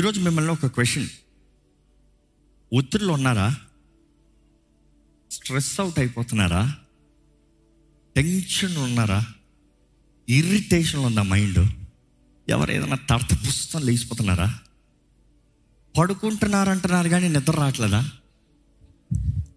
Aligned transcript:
ఈరోజు 0.00 0.20
మిమ్మల్ని 0.20 0.52
ఒక 0.52 0.66
క్వశ్చన్. 0.66 1.08
ఒత్తిడిలో 2.72 3.12
ఉన్నారా? 3.12 3.56
స్ట్రెస్ 5.30 5.80
అవుట్ 5.80 5.98
అయిపోతున్నారా? 5.98 6.76
టెన్షన్ 8.16 8.76
ఉన్నారా? 8.76 9.26
ఇరిటేషన్ 10.28 11.00
ఉందా 11.00 11.22
మైండ్? 11.22 11.68
ఎవరు 12.48 12.70
ఏదైనా 12.70 12.96
తడత 12.96 13.46
పుస్తకం 13.48 13.84
లేచిపోతున్నారా? 13.84 14.58
పడుకుంటున్నారంటున్నారు 15.98 17.08
కానీ 17.08 17.28
నిద్ర 17.28 17.52
రావట్లేదా? 17.52 18.10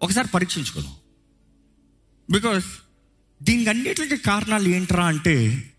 ఒకసారి 0.01 0.27
పరీక్షించుకుందాం. 0.27 0.95
బికాస్ 2.31 2.65
దీనికి 3.43 3.69
అన్నిటికీ 3.69 4.17
కారణాలు 4.17 4.69
ఏంట్రా 4.69 5.05
అంటే 5.05 5.69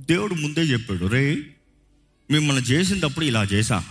దేవుడు 0.00 0.34
ముందే 0.34 0.60
చెప్పాడు 0.60 1.06
రే 1.06 1.54
మిమ్మల్ని 2.30 2.62
చేసినప్పుడు 2.64 3.24
ఇలా 3.24 3.44
చేశా 3.44 3.84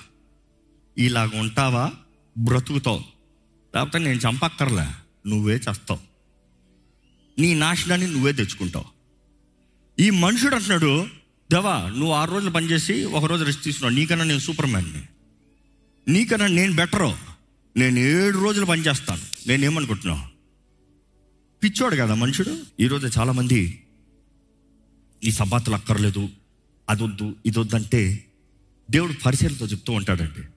ఇలాగ 0.98 1.30
ఉంటావా? 1.40 1.92
బ్రతుకుతావు. 2.38 3.04
లేకపోతే 3.76 4.00
నేను 4.00 4.20
చంపక్కర్లే. 4.20 4.88
నువ్వే 5.30 5.54
చేస్తావు. 5.54 6.00
నీ 7.42 7.54
నాశనాన్ని 7.54 8.08
నువ్వే 8.08 8.32
తెచ్చుకుంటావు. 8.32 8.86
ఈ 10.00 10.10
మనుషుడు 10.10 10.56
అంటున్నాడు 10.56 11.08
దేవా 11.52 11.90
నువ్వు 11.90 12.12
ఆరు 12.12 12.32
రోజులు 12.32 12.52
పనిచేసి 12.52 13.04
ఒక 13.04 13.26
రోజు 13.26 13.44
రెస్ట్ 13.44 13.64
తీసుకున్నావు. 13.64 14.00
నీకన్నా 14.00 14.26
నేను 14.26 14.40
సూపర్ 14.40 14.66
మ్యాన్ని 14.66 15.02
నీకన్నా 16.08 16.48
నేను 16.48 16.76
బెటరు. 16.76 17.16
నేను 17.78 18.00
ఏడు 18.00 18.40
రోజులు 18.40 18.66
పనిచేస్తాను 18.66 19.22
నేనేమనుకుంటున్నావు? 19.48 20.28
పిచ్చోడు 21.64 21.96
కదా 21.96 22.14
మనుషుడు. 22.14 22.64
ఈరోజు 22.80 23.20
చాలామంది 23.20 23.84
ఈ 25.24 25.32
సబ్బాతులు 25.32 25.76
అక్కర్లేదు. 25.76 26.30
అదొద్దు 26.90 27.36
ఇదొద్దంటే 27.46 28.26
దేవుడు 28.92 29.14
పరిశీలనతో 29.26 29.66
చెప్తూ 29.66 29.94
ఉంటాడండి. 29.94 30.48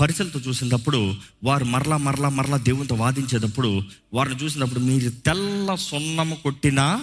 పరిసలతో 0.00 0.40
చూసినప్పుడు 0.40 1.14
వారు 1.44 1.64
మరలా 1.64 1.96
మరలా 1.96 2.28
మరలా 2.28 2.56
దేవునితో 2.56 2.94
వాదించేటప్పుడు 2.94 3.82
వారిని 4.14 4.36
చూసినప్పుడు 4.36 4.80
మీరు 4.80 5.10
తెల్ల 5.10 5.74
సున్నము 5.74 6.34
కొట్టిన 6.34 7.00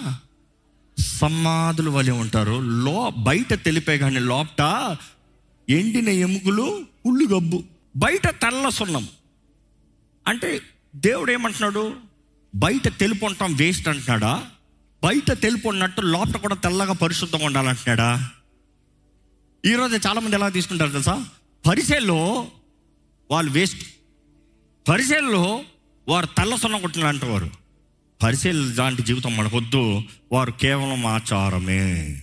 సమాధులు 0.98 1.90
వలె 1.90 2.12
ఉంటారు. 2.12 2.60
లో 2.60 3.10
బయట 3.10 3.64
తెలిపే 3.64 3.98
కానీ 3.98 4.18
లోపట 4.18 4.96
ఎండిన 5.68 6.08
ఎముకలు 6.08 6.84
ఉళ్ళు 7.06 7.34
గబ్బు 7.34 7.64
బయట 7.96 8.26
తెల్ల 8.26 8.68
సున్నం. 8.68 9.08
అంటే 10.28 10.60
దేవుడు 10.96 11.32
ఏమంటున్నాడు? 11.32 11.94
బయట 12.54 12.98
తెలుపు 12.98 13.26
ఉంటాం 13.26 13.54
వేస్ట్ 13.54 13.88
అంటున్నాడా? 13.88 14.44
బయట 15.04 15.32
తెలుపు 15.32 15.68
ఉన్నట్టు 15.68 16.00
లోపల 16.00 16.36
కూడా 16.36 16.54
తెల్లగా 16.54 16.92
పరిశుద్ధంగా 16.92 17.46
ఉండాలంటున్నాడా? 17.46 18.30
ఈరోజు 19.66 19.96
చాలామంది 20.06 20.36
ఎలా 20.36 20.48
తీసుకుంటారు 20.48 20.90
తెలుసా? 20.90 21.24
పరిసెల్లో 21.66 22.46
వాళ్ళు 23.30 23.50
వేస్ట్. 23.52 23.86
పరిశీలలో 24.88 25.64
వారు 26.08 26.26
తెల్ల 26.26 26.56
సున్నం 26.56 26.80
కొట్టిన 26.80 27.06
అంటారు 27.06 27.50
పరిశీలు 28.22 28.74
లాంటి 28.74 29.02
జీవితం 29.02 29.36
మనకొద్దు. 29.36 30.02
వారు 30.32 30.50
కేవలం 30.50 31.06
ఆచారమే. 31.06 32.22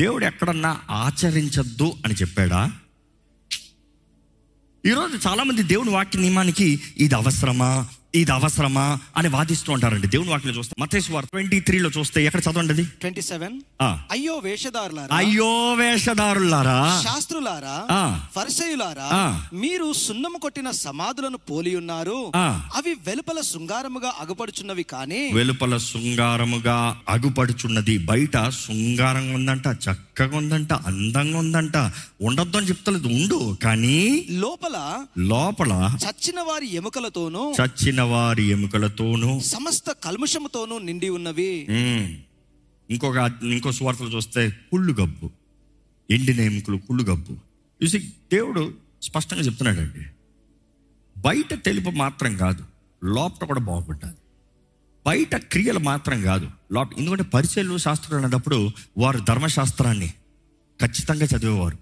దేవుడు 0.00 0.24
ఎక్కడన్నా 0.24 0.80
ఆచరించద్దు 0.90 1.96
అని 2.04 2.14
చెప్పాడా? 2.14 2.72
ఈరోజు 4.86 5.28
చాలామంది 5.28 5.62
దేవుని 5.62 5.90
వాక్య 5.90 6.18
నియమానికి 6.18 6.80
ఇది 6.96 7.14
అవసరమా? 7.14 7.88
ఇది 8.14 8.32
అవసరమా 8.32 8.98
అని 9.16 9.28
వాదిస్తూ 9.28 9.72
ఉంటారండి. 9.72 10.06
దేవుని 10.06 10.30
వాక్యం 10.30 10.58
చూస్తే 10.58 10.74
మతేశ్వ 10.78 11.14
వారు 11.14 11.26
ట్వంటీ 11.26 11.60
త్రీలో 11.60 11.90
చూస్తే 11.98 12.24
ఎక్కడ 12.24 12.40
చదవండి 12.40 12.84
ట్వంటీ 12.84 13.20
సెవెన్. 13.22 13.60
అయ్యో 13.82 14.36
వేషధారులారా? 14.36 15.16
అయ్యో 15.16 15.72
వేషధారులారా? 15.72 17.02
శాస్త్రులారా? 17.04 17.86
ఆ. 19.00 19.48
మీరు 19.52 19.92
సున్నము 19.92 20.38
కొట్టిన 20.38 20.70
సమాధులను 20.70 21.36
పోలి 21.36 21.76
ఉన్నారు. 21.76 22.32
అవి 22.76 22.94
వెలుపల 22.94 23.40
శృంగారముగా 23.40 24.12
అగుపడుచున్నవి 24.20 24.82
కానీ 24.82 25.32
వెలుపల 25.32 25.76
శృంగారముగా 25.76 27.00
అగుపడుచున్నది. 27.08 27.98
బయట 27.98 28.48
శృంగారంగా 28.48 29.34
ఉందంట 29.34 29.66
చక్కగా 29.66 30.36
ఉందంట 30.36 30.72
అందంగా 30.72 31.38
ఉందంట. 31.38 31.76
ఉండొద్దు 32.22 32.56
అని 32.56 32.68
చెప్తలేదు 32.68 33.06
ఉండు. 33.06 33.56
కానీ 33.64 34.26
లోపల 34.30 35.04
లోపల 35.18 35.96
చచ్చిన 36.04 36.40
వారి 36.40 36.74
ఎముకలతోనూ 36.74 37.54
చచ్చిన 37.64 37.97
వారి 38.02 38.44
ఎముకలతోనూ. 38.44 39.40
సమస్త 39.40 39.84
కల్ముషముతోనూ 40.04 40.78
నిండి 40.78 41.08
ఉన్నవి. 41.08 41.66
ఇంకొక 42.90 43.30
ఇంకో 43.42 43.72
సువార్తలు 43.72 44.08
చూస్తే 44.08 44.50
కుళ్ళు 44.70 44.92
గబ్బు. 44.92 45.30
ఎండిన 46.10 46.40
ఎముకలు 46.40 46.76
కుళ్ళు 46.76 47.04
గబ్బు. 47.04 47.32
చూసి 47.84 47.98
దేవుడు 48.32 48.74
స్పష్టంగా 49.02 49.40
చెప్తున్నాడండి. 49.40 50.06
బయట 51.20 51.64
తెలుపు 51.64 51.90
మాత్రం 51.90 52.36
కాదు 52.36 52.64
లోపల 53.04 53.46
కూడా 53.46 53.60
బాగుంటుంది 53.60 54.14
బయట 55.06 55.36
క్రియలు 55.36 55.78
మాత్రం 55.78 56.22
కాదు 56.22 56.48
లోపల 56.72 56.98
ఎందుకంటే 56.98 57.22
పరిచయలు 57.22 57.76
శాస్త్రాలు 57.76 58.24
అనేటప్పుడు 58.24 58.70
వారు 58.98 59.18
ధర్మశాస్త్రాన్ని 59.28 60.12
ఖచ్చితంగా 60.80 61.26
చదివేవారు. 61.26 61.78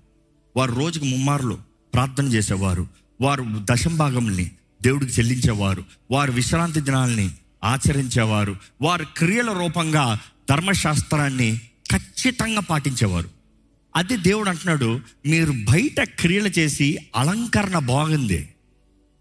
వారు 0.56 0.72
రోజుకు 0.72 1.04
ముమ్మారులు 1.04 1.58
ప్రార్థన 1.94 2.26
చేసేవారు. 2.32 2.86
వారు 3.20 3.44
దశంభాగంని 3.70 4.50
దేవుడికి 4.82 5.12
చెల్లించేవారు. 5.12 5.84
వారు 6.10 6.32
విశ్రాంతి 6.32 6.80
దినాల్ని 6.80 7.30
ఆచరించేవారు. 7.64 8.56
వారు 8.82 9.06
క్రియల 9.16 9.52
రూపంగా 9.52 10.18
ధర్మశాస్త్రాన్ని 10.50 11.60
ఖచ్చితంగా 11.92 12.60
పాటించేవారు. 12.60 13.30
అది 13.96 14.16
దేవుడు 14.16 14.48
అంటున్నాడు 14.48 15.00
మీరు 15.26 15.52
బయట 15.52 16.00
క్రియలు 16.00 16.48
చేసి 16.48 16.98
అలంకరణ 17.16 17.78
బాగుంది. 17.78 18.48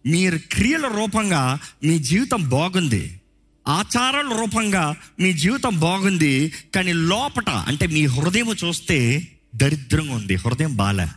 మీరు 0.06 0.38
క్రియల 0.38 0.88
రూపంగా 0.88 1.60
మీ 1.84 2.00
జీవితం 2.00 2.50
బాగుంది. 2.50 3.22
ఆచారాల 3.68 4.38
రూపంగా 4.40 4.96
మీ 5.20 5.34
జీవితం 5.34 5.80
బాగుంది. 5.80 6.54
కానీ 6.76 6.94
లోపట 6.94 7.50
అంటే 7.50 7.88
మీ 7.88 8.06
హృదయం 8.06 8.52
చూస్తే 8.52 9.28
దరిద్రంగా 9.56 10.14
ఉంది. 10.14 10.36
హృదయం 10.36 10.78
బాలే. 10.78 11.08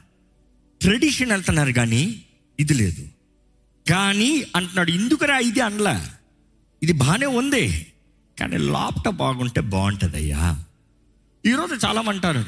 ట్రెడిషన్ 0.82 1.30
వెళ్తున్నారు 1.30 1.72
కానీ 1.72 2.22
ఇది 2.60 2.74
లేదు. 2.74 3.08
కానీ 3.88 4.44
అంటున్నాడు 4.56 4.90
ఎందుకురా 4.90 5.38
ఇది 5.38 5.60
అనలా? 5.60 6.10
ఇది 6.82 6.92
బాగానే 6.92 7.26
ఉంది. 7.26 7.86
కానీ 8.40 8.58
లోపట 8.58 9.08
బాగుంటే 9.08 9.60
బాగుంటుందయ్యా. 9.60 10.64
ఈరోజు 11.46 11.86
చాలా 11.86 12.02
అంటారు 12.08 12.44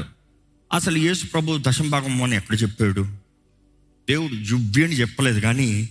అసలు 0.72 0.98
యేసు 0.98 1.26
ప్రభు 1.26 1.58
దశంభాగం 1.60 2.22
అని 2.22 2.36
ఎక్కడ 2.36 2.62
చెప్పాడు? 2.62 3.00
దేవుడు 4.08 4.44
జువ్వి 4.44 4.84
అని 4.84 4.92
చెప్పలేదు 4.92 5.40
కానీ 5.40 5.88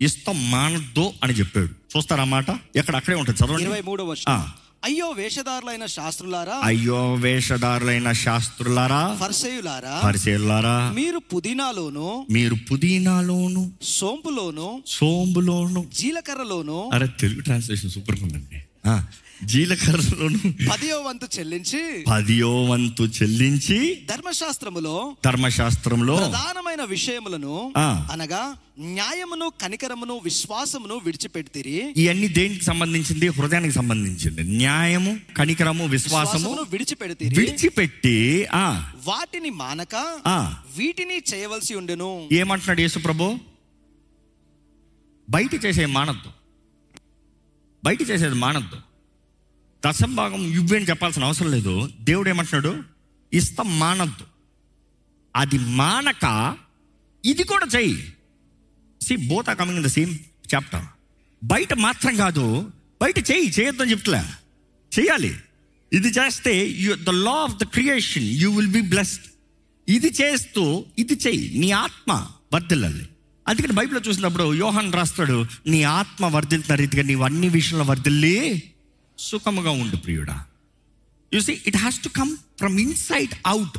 ఇష్టం 0.00 0.50
మానద్దు 0.50 1.12
అని 1.22 1.32
చెప్పాడు. 1.32 1.96
చూస్తారా 1.96 2.24
మాట? 2.24 2.50
ఎక్కడ? 2.76 2.96
అక్కడే 2.96 3.16
ఉంటుంది 3.16 3.44
చదవండి. 3.44 3.62
ఇరవై 3.62 3.80
మూడవ 3.80 4.14
ఆ. 4.28 4.52
అయ్యో 4.86 5.08
వేషధారులైన 5.12 5.84
శాస్త్రులారా 5.86 6.56
అయ్యో 6.62 7.00
వేషధారులైన 7.16 8.08
శాస్త్రులారా 8.22 9.00
పరిసయులారా 9.22 9.94
పరిశీలారా 10.04 10.76
మీరు 10.92 11.20
పుదీనాలోను 11.32 12.08
మీరు 12.30 12.56
పుదీనాలోను 12.70 13.62
సోంపులోను 13.96 14.68
సోంబులోను 14.96 15.82
జీలకర్రలోను 16.00 16.78
అరే 16.92 17.08
తెలుగు 17.20 17.40
ట్రాన్స్లేషన్ 17.40 17.90
సూపర్ 17.90 18.18
ఉందండి. 18.22 18.58
జీలకర్రలోను 19.44 20.38
పదియో 20.70 21.00
వంతు 21.00 21.26
చెల్లించి 21.38 22.04
పదియో 22.08 22.64
వంతు 22.64 23.02
చెల్లించి 23.02 24.06
ధర్మశాస్త్రములో 24.10 25.16
ధర్మశాస్త్రంలో 25.24 26.16
ప్రధానమైన 26.16 26.84
విషయములను. 26.84 27.72
అనగా 28.12 28.54
న్యాయమును 28.78 29.52
కనికరమును 29.62 30.20
విశ్వాసమును 30.24 31.00
విడిచిపెడితిరి 31.04 31.94
ఇవన్నీ 31.96 32.28
దేనికి 32.28 32.64
సంబంధించింది? 32.64 33.28
హృదయానికి 33.28 33.74
సంబంధించింది. 33.74 34.42
న్యాయము 34.42 35.18
కనికరము 35.36 35.86
విశ్వాసము 35.86 36.32
విశ్వాసమును 36.32 36.62
విడిచిపెడితిరి 36.70 37.40
విడిచిపెట్టి 37.40 38.46
ఆ. 38.54 38.92
వాటిని 39.04 39.50
మానక 39.50 39.94
ఆ. 40.26 40.54
వీటిని 40.76 41.22
చేయవలసి 41.34 41.74
ఉండెను. 41.74 42.28
ఏమంటున్నాడు 42.32 42.80
యేసు 42.80 42.98
ప్రభు 42.98 43.38
బయట 45.30 45.64
చేసే 45.64 45.86
మానద్దు. 45.86 46.45
బయట 47.86 48.02
చేసేది 48.02 48.34
మానద్దు. 48.34 48.76
దశంభాగం 49.86 50.42
ఇవ్వని 50.42 50.84
చెప్పాల్సిన 50.84 51.24
అవసరం 51.24 51.50
లేదు. 51.50 51.90
దేవుడు 52.00 52.28
ఏమంటున్నాడు? 52.28 52.82
ఇస్తాం 53.32 53.78
మానద్దు. 53.78 54.24
అది 55.36 55.58
మానక 55.58 56.56
ఇది 57.24 57.42
కూడా 57.42 57.66
చెయ్యి. 57.76 58.12
See 59.02 59.16
both 59.16 59.46
coming 59.46 59.76
in 59.76 59.84
the 59.84 59.88
same 59.88 60.18
chapter 60.54 60.84
బయట 61.44 61.74
మాత్రం 61.74 62.16
కాదు 62.16 62.72
బయట 63.02 63.30
చెయ్యి 63.30 63.52
చేయొద్దని 63.60 63.90
చెప్తలే 63.90 64.22
చేయాలి 64.98 65.34
ఇది 65.92 66.08
చేస్తే 66.08 66.66
you 66.68 66.94
the 66.94 67.08
law 67.08 67.30
of 67.30 67.56
the 67.56 67.64
creation 67.64 68.24
you 68.24 68.56
will 68.56 68.72
be 68.72 68.80
blessed 68.80 69.24
ఇది 69.88 70.06
చేస్తూ 70.06 70.84
ఇది 70.98 71.14
చెయ్యి. 71.14 71.58
నీ 71.58 71.70
ఆత్మ 71.70 72.26
వర్ధిల్లాలి 72.54 73.08
అందుకని 73.48 73.72
బైబిల్లో 73.72 74.00
చూసినప్పుడు 74.00 74.54
యోహన్ 74.54 74.92
రాస్తాడు 74.92 75.46
నీ 75.66 75.82
ఆత్మ 75.82 76.26
వర్ధిల్తున్న 76.26 76.74
రీతిగా 76.74 77.02
నీవు 77.02 77.24
అన్ని 77.24 77.48
విషయంలో 77.48 77.84
వర్ధిల్లి 77.84 78.62
సుఖముగా 79.18 79.70
ఉండు 79.70 79.96
ప్రియుడా. 79.96 80.44
You 81.34 81.40
see 81.40 81.62
it 81.66 81.76
has 81.76 82.00
to 82.00 82.08
come 82.08 82.36
from 82.36 82.80
inside 82.80 83.34
out 83.46 83.78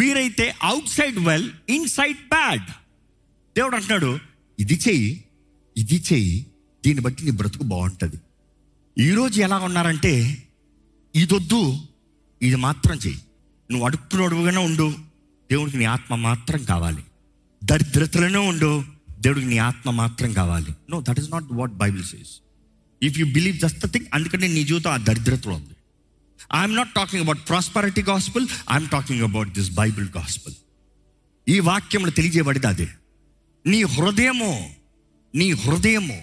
వీరైతే 0.00 0.54
out 0.62 0.88
side 0.88 1.18
well 1.18 1.50
inside 1.68 2.18
bad 2.18 2.70
దేవుడు 3.56 3.74
అంటున్నాడు 3.74 4.18
ఇది 4.60 4.80
చెయ్యి 4.88 5.24
ఇది 5.76 6.02
చెయ్యి 6.12 6.46
దీన్ని 6.86 7.04
బట్టి 7.04 7.24
నీ 7.24 7.30
బ్రతుకు 7.30 7.62
బాగుంటుంది. 7.62 8.16
ఈరోజు 8.98 9.40
ఎలా 9.40 9.58
ఉన్నారంటే 9.58 10.42
ఇదొద్దు 11.14 11.80
ఇది 12.42 12.56
మాత్రం 12.56 12.96
చెయ్యి. 12.96 13.20
నువ్వు 13.70 13.86
అడుక్కునడుగుగానే 13.86 14.56
ఉండు. 14.56 14.94
దేవుడికి 15.50 15.76
నీ 15.76 15.84
ఆత్మ 15.84 16.14
మాత్రం 16.14 16.64
కావాలి. 16.64 17.02
దరిద్రతలోనే 17.64 18.38
ఉండు. 18.38 18.84
దేవుడికి 19.22 19.46
నీ 19.46 19.58
ఆత్మ 19.58 19.90
మాత్రం 19.90 20.32
కావాలి. 20.32 20.70
No 20.90 21.04
that 21.08 21.20
is 21.20 21.30
not 21.30 21.44
what 21.52 21.72
Bible 21.72 22.04
says 22.04 22.40
if 23.02 23.18
you 23.18 23.26
believe 23.26 23.58
just 23.58 23.86
the 23.86 23.92
thing 23.92 24.06
అందుకని 24.14 24.48
నీ 24.48 24.64
జీవితం 24.64 24.90
ఆ 24.90 24.96
దరిద్రతలో 24.96 25.54
ఉంది. 25.54 25.76
I'm 26.54 26.76
not 26.76 26.94
talking 26.94 27.22
about 27.22 27.48
prosperity 27.48 28.02
gospel 28.02 28.46
I'm 28.72 28.88
talking 28.88 29.22
about 29.22 29.48
this 29.48 29.70
Bible 29.70 30.08
gospel 30.16 30.54
ఈ 31.48 31.60
వాక్యంలో 31.60 32.10
తెలియజేయబడింది 32.10 32.66
అదే. 32.66 32.88
నీ 33.66 33.82
హృదయము 33.82 34.74
నీ 35.34 35.50
హృదయము 35.50 36.22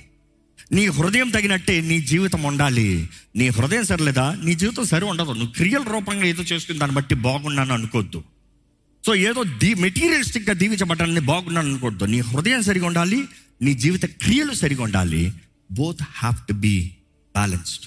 నీ 0.71 0.85
హృదయం 0.85 1.29
తగినట్టే 1.29 1.81
నీ 1.81 2.01
జీవితం 2.01 2.43
ఉండాలి. 2.43 3.09
నీ 3.35 3.47
హృదయం 3.47 3.83
సరిలేదా? 3.83 4.37
నీ 4.43 4.55
జీవితం 4.55 4.85
సరి 4.85 5.05
ఉండదు. 5.05 5.31
నువ్వు 5.31 5.53
క్రియల 5.53 5.81
రూపంగా 5.81 6.25
ఏదో 6.25 6.43
చేసుకుని 6.43 6.79
దాన్ని 6.79 6.95
బట్టి 6.95 7.15
బాగున్నాను 7.15 7.73
అనుకోవద్దు. 7.73 8.23
సో 9.05 9.15
ఏదో 9.15 9.43
దీ 9.43 9.73
మెటీరియలిస్టిక్గా 9.73 10.53
దీవించబడ్డాన్ని 10.53 11.21
బాగున్నాను 11.21 11.69
అనుకోవద్దు 11.69 12.05
నీ 12.05 12.19
హృదయం 12.19 12.61
సరిగా 12.61 12.85
ఉండాలి 12.85 13.27
నీ 13.61 13.73
జీవిత 13.73 14.05
క్రియలు 14.05 14.53
సరిగా 14.53 14.83
ఉండాలి 14.83 15.33
both 15.71 16.03
have 16.03 16.47
to 16.47 16.53
be 16.53 16.91
balanced 17.35 17.85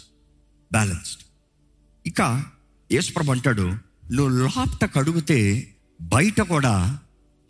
balanced 0.73 1.23
ఇక 2.07 2.45
యేసుప్రభు 2.93 3.31
అంటాడు 3.31 3.75
నువ్వు 4.13 4.29
లోపట 4.29 4.85
కడుగుతే 4.85 5.69
బయట 6.01 6.41
కూడా 6.41 6.99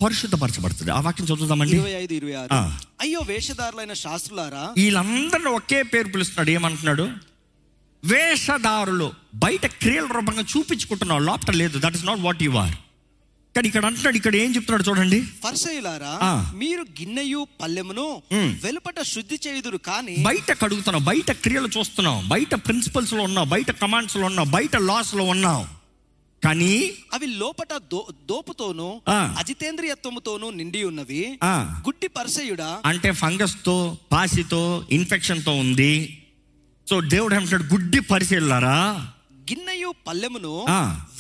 పరిశుద్ధపరచబడుతుంది. 0.03 0.91
ఆ 0.91 1.01
వాక్యం 1.01 1.27
చదువుదామండి. 1.27 1.77
ఇరవై 1.77 1.91
ఐదు 1.91 2.15
ఇరవై 2.15 2.33
ఆరు. 2.33 2.55
అయ్యో 3.01 3.21
వేషధారులైన 3.21 3.93
శాస్త్రులారా? 3.93 4.75
వీళ్ళందరిని 4.77 5.49
ఒకే 5.49 5.83
పేరు 5.83 6.09
పిలుస్తున్నాడు. 6.09 6.51
ఏమంటున్నాడు? 6.51 7.03
వేషధారులు 8.05 9.13
బయట 9.35 9.67
క్రియల 9.67 10.07
రూపంగా 10.07 10.43
చూపించుకుంటున్నావు 10.43 11.21
లోపట 11.21 11.51
లేదు. 11.51 11.79
That 11.79 11.97
is 11.97 12.07
not 12.07 12.21
what 12.21 12.43
you 12.43 12.51
are 12.51 12.75
కానీ 13.55 13.69
ఇక్కడ 13.69 13.87
అంటున్నాడు 13.87 14.17
ఇక్కడ 14.17 14.37
ఏం 14.37 14.55
చెప్తున్నాడు 14.55 14.83
చూడండి 14.89 15.19
ఫర్సయులారా 15.43 16.13
ఆ. 16.23 16.53
మీరు 16.55 16.83
గిన్నెయు 17.01 17.47
పల్లెమును. 17.63 18.07
వెలుపట 18.63 19.03
శుద్ధి 19.05 19.41
చేయుదురు 19.47 19.77
కానీ 19.81 20.15
బయట 20.23 20.53
కడుగుతున్నావు 20.53 21.05
బయట 21.05 21.33
క్రియలు 21.43 21.69
చూస్తున్నావు 21.69 22.23
బయట 22.29 22.55
ప్రిన్సిపల్స్లో 22.67 23.23
ఉన్నావు 23.23 23.47
బయట 23.47 23.71
కమాండ్స్లో 23.71 24.27
ఉన్నావు 24.27 24.49
బయట 24.49 24.77
లాస్లో 24.83 25.25
ఉన్నావు 25.25 25.65
కానీ 26.43 26.73
అవి 27.15 27.27
లోపట 27.35 27.73
దో- 27.93 28.09
దోపుతోను. 28.29 28.89
అజితేంద్రియత్వముతోను 29.39 30.51
నిండి 30.51 30.85
ఉన్నవి. 30.85 31.21
గుడ్డి 31.87 32.09
పర్సయుడా 32.09 32.71
అంటే 32.85 33.13
ఫంగస్తో 33.13 33.77
పాసితో 34.13 34.63
ఇన్ఫెక్షన్తో 34.91 35.55
ఉంది 35.55 35.93
సో 36.87 37.01
దేవుడు 37.09 37.35
ఏమంటాడు 37.35 37.63
గుడ్డి 37.73 38.01
పరిశీలారా 38.01 38.77
గిన్నెయు 39.53 39.95
పల్లెమును. 40.07 40.67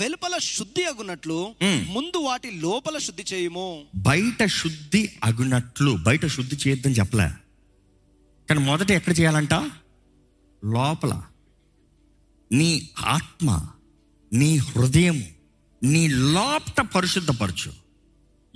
వెలుపల 0.00 0.38
శుద్ధి 0.38 0.84
అగునట్లు. 0.84 1.54
ముందు 1.64 2.18
వాటి 2.18 2.50
లోపల 2.50 2.98
శుద్ధి 2.98 3.24
చేయుము. 3.32 3.84
బయట 3.94 4.46
శుద్ధి 4.46 5.10
అగునట్లు 5.24 5.98
బయట 6.02 6.26
శుద్ధి 6.26 6.56
చేయొద్దని 6.56 6.94
చెప్పలే. 6.94 7.28
కానీ 8.48 8.60
మొదట 8.60 8.90
ఎక్కడ 8.90 9.20
చేయాలంట? 9.20 9.54
లోపల. 10.64 11.22
నీ 12.52 12.90
ఆత్మ 12.98 13.68
నీ 14.32 14.56
హృదయం 14.56 15.24
నీ 15.82 16.08
లోపట 16.08 16.80
పరిశుద్ధపరచు. 16.80 17.72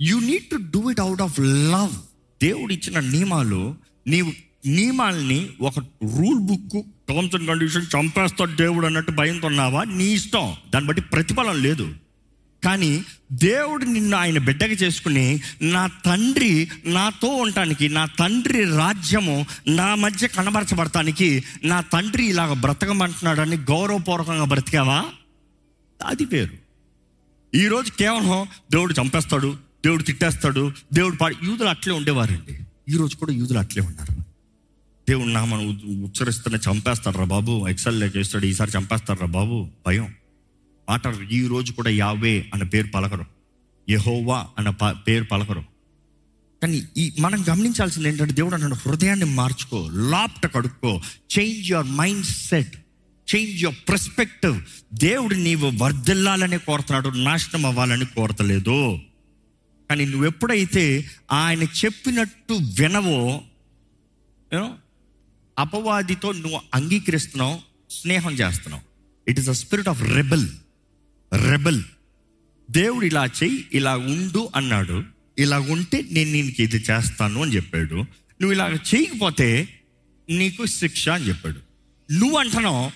You 0.01 0.17
need 0.17 0.49
to 0.49 0.55
do 0.55 0.91
it 0.91 0.99
out 0.99 1.21
of 1.21 1.39
love 1.39 1.95
దేవుడు 2.43 2.73
ఇచ్చిన 2.73 2.99
నియమాలు 2.99 3.75
నీవు 4.07 4.31
నియమాల్ని 4.67 5.49
ఒక 5.61 5.79
rule 5.79 6.39
book 6.39 6.85
terms 7.09 7.35
and 7.35 7.47
condition 7.47 7.85
చంపేస్తాడు 7.99 8.55
దేవుడు 8.55 8.85
అన్నట్టు 8.85 9.11
భయంతో 9.11 9.47
ఉన్నావా 9.47 9.83
నీ 9.83 10.05
ఇష్టం. 10.05 10.55
దాన్ని 10.69 10.87
బట్టి 10.87 11.01
ప్రతిఫలం 11.01 11.63
లేదు. 11.63 11.93
కానీ 12.63 13.03
దేవుడు 13.31 13.85
నిన్ను 13.85 14.17
ఆయన 14.17 14.37
బిడ్డగా 14.37 14.69
చేసుకుని 14.69 15.41
నా 15.61 15.87
తండ్రి 15.87 16.69
నాతో 16.85 17.27
ఉండటానికి 17.27 17.89
నా 17.89 18.05
తండ్రి 18.05 18.63
రాజ్యము 18.63 19.45
నా 19.67 19.95
మధ్య 19.95 20.27
కనబరచబడటానికి 20.27 21.43
నా 21.63 21.81
తండ్రి 21.81 22.25
ఇలాగ 22.25 22.53
బ్రతకమంటున్నాడని 22.53 23.55
గౌరవపూర్వకంగా 23.55 24.43
బ్రతికావా? 24.43 25.05
అది 26.05 26.25
పేరు 26.25 26.51
ఈరోజు 27.57 27.91
కేవలం 27.91 28.47
దేవుడు 28.71 28.93
చంపేస్తాడు 29.01 29.57
దేవుడు 29.85 30.03
తిట్టేస్తాడు 30.03 30.71
దేవుడు 30.93 31.15
పాడి. 31.15 31.35
యూదులు 31.43 31.69
అట్లే 31.69 31.93
ఉండేవారండి. 31.93 32.59
ఈరోజు 32.89 33.15
కూడా 33.15 33.33
యూదులు 33.33 33.59
అట్లే 33.59 33.83
ఉన్నారు. 33.85 34.26
దేవుడు 35.09 35.29
నామను 35.29 35.69
ఉచ్చరిస్తూనే 36.03 36.57
చంపేస్తాడు 36.57 37.17
రా 37.17 37.23
బాబు. 37.23 37.67
ఎక్సల్ 37.67 38.03
చేస్తాడు 38.17 38.45
ఈసారి 38.45 38.71
చంపేస్తాడు 38.77 39.19
రా 39.19 39.27
బాబు. 39.27 39.69
భయం. 39.87 40.13
మాట 40.89 41.01
ఈ 41.31 41.47
రోజు 41.47 41.71
కూడా 41.71 41.89
యావే 41.89 42.49
అన్న 42.53 42.63
పేరు 42.63 42.87
పలకరు. 42.87 43.25
యహోవా 43.89 44.47
అన్న 44.57 44.69
ప- 44.69 44.97
పేరు 45.07 45.23
పలకరు. 45.23 45.63
కానీ 46.61 46.83
ఈ 46.97 47.13
మనం 47.19 47.45
గమనించాల్సింది 47.49 48.09
ఏంటంటే 48.09 48.33
దేవుడు 48.33 48.53
అన్నాడు 48.53 48.75
హృదయాన్ని 48.75 49.25
మార్చుకో 49.25 49.89
లాప్ట 49.91 50.47
కడుక్కో 50.47 51.01
change 51.39 51.71
your 51.71 51.87
mindset 52.25 52.75
change 53.35 53.63
your 53.63 53.89
perspective 53.89 54.61
దేవుడు 54.93 55.35
నీవు 55.35 55.71
వర్ధిల్లాలని 55.83 56.59
కోరుతున్నాడు 56.59 57.09
నాశనం 57.09 57.65
అవ్వాలని 57.65 58.05
కోరతలేదు. 58.05 58.99
కానీ 59.89 60.05
నువ్వు 60.05 60.25
ఎప్పుడైతే 60.25 61.05
ఆయన 61.31 61.63
చెప్పినట్టు 61.63 62.53
వినవో 62.53 63.41
అపవాదితో 65.59 66.31
నువ్వు 66.31 66.61
అంగీకరిస్తున్నావు 66.73 67.59
స్నేహం 67.89 68.33
చేస్తున్నావు. 68.33 68.83
It 69.29 69.39
is 69.39 69.49
a 69.49 69.51
spirit 69.51 69.87
of 69.87 70.03
rebel 70.03 70.47
rebel 71.33 71.83
దేవుడు 72.71 73.05
ఇలా 73.05 73.25
చెయ్యి 73.25 73.65
ఇలా 73.73 73.97
ఉండు 73.97 74.49
అన్నాడు. 74.55 75.03
ఇలా 75.37 75.59
ఉంటే 75.59 76.07
నేను 76.11 76.31
నీకు 76.31 76.61
ఇది 76.61 76.77
చేస్తాను 76.77 77.41
అని 77.41 77.55
చెప్పాడు. 77.55 77.95
నువ్వు 78.41 78.51
ఇలా 78.51 78.67
చేయకపోతే 78.95 79.79
నీకు 80.29 80.65
శిక్ష 80.65 81.09
అని 81.09 81.27
చెప్పాడు. 81.27 81.59
నువ్వు 82.11 82.37
అంటున్నావు 82.37 82.91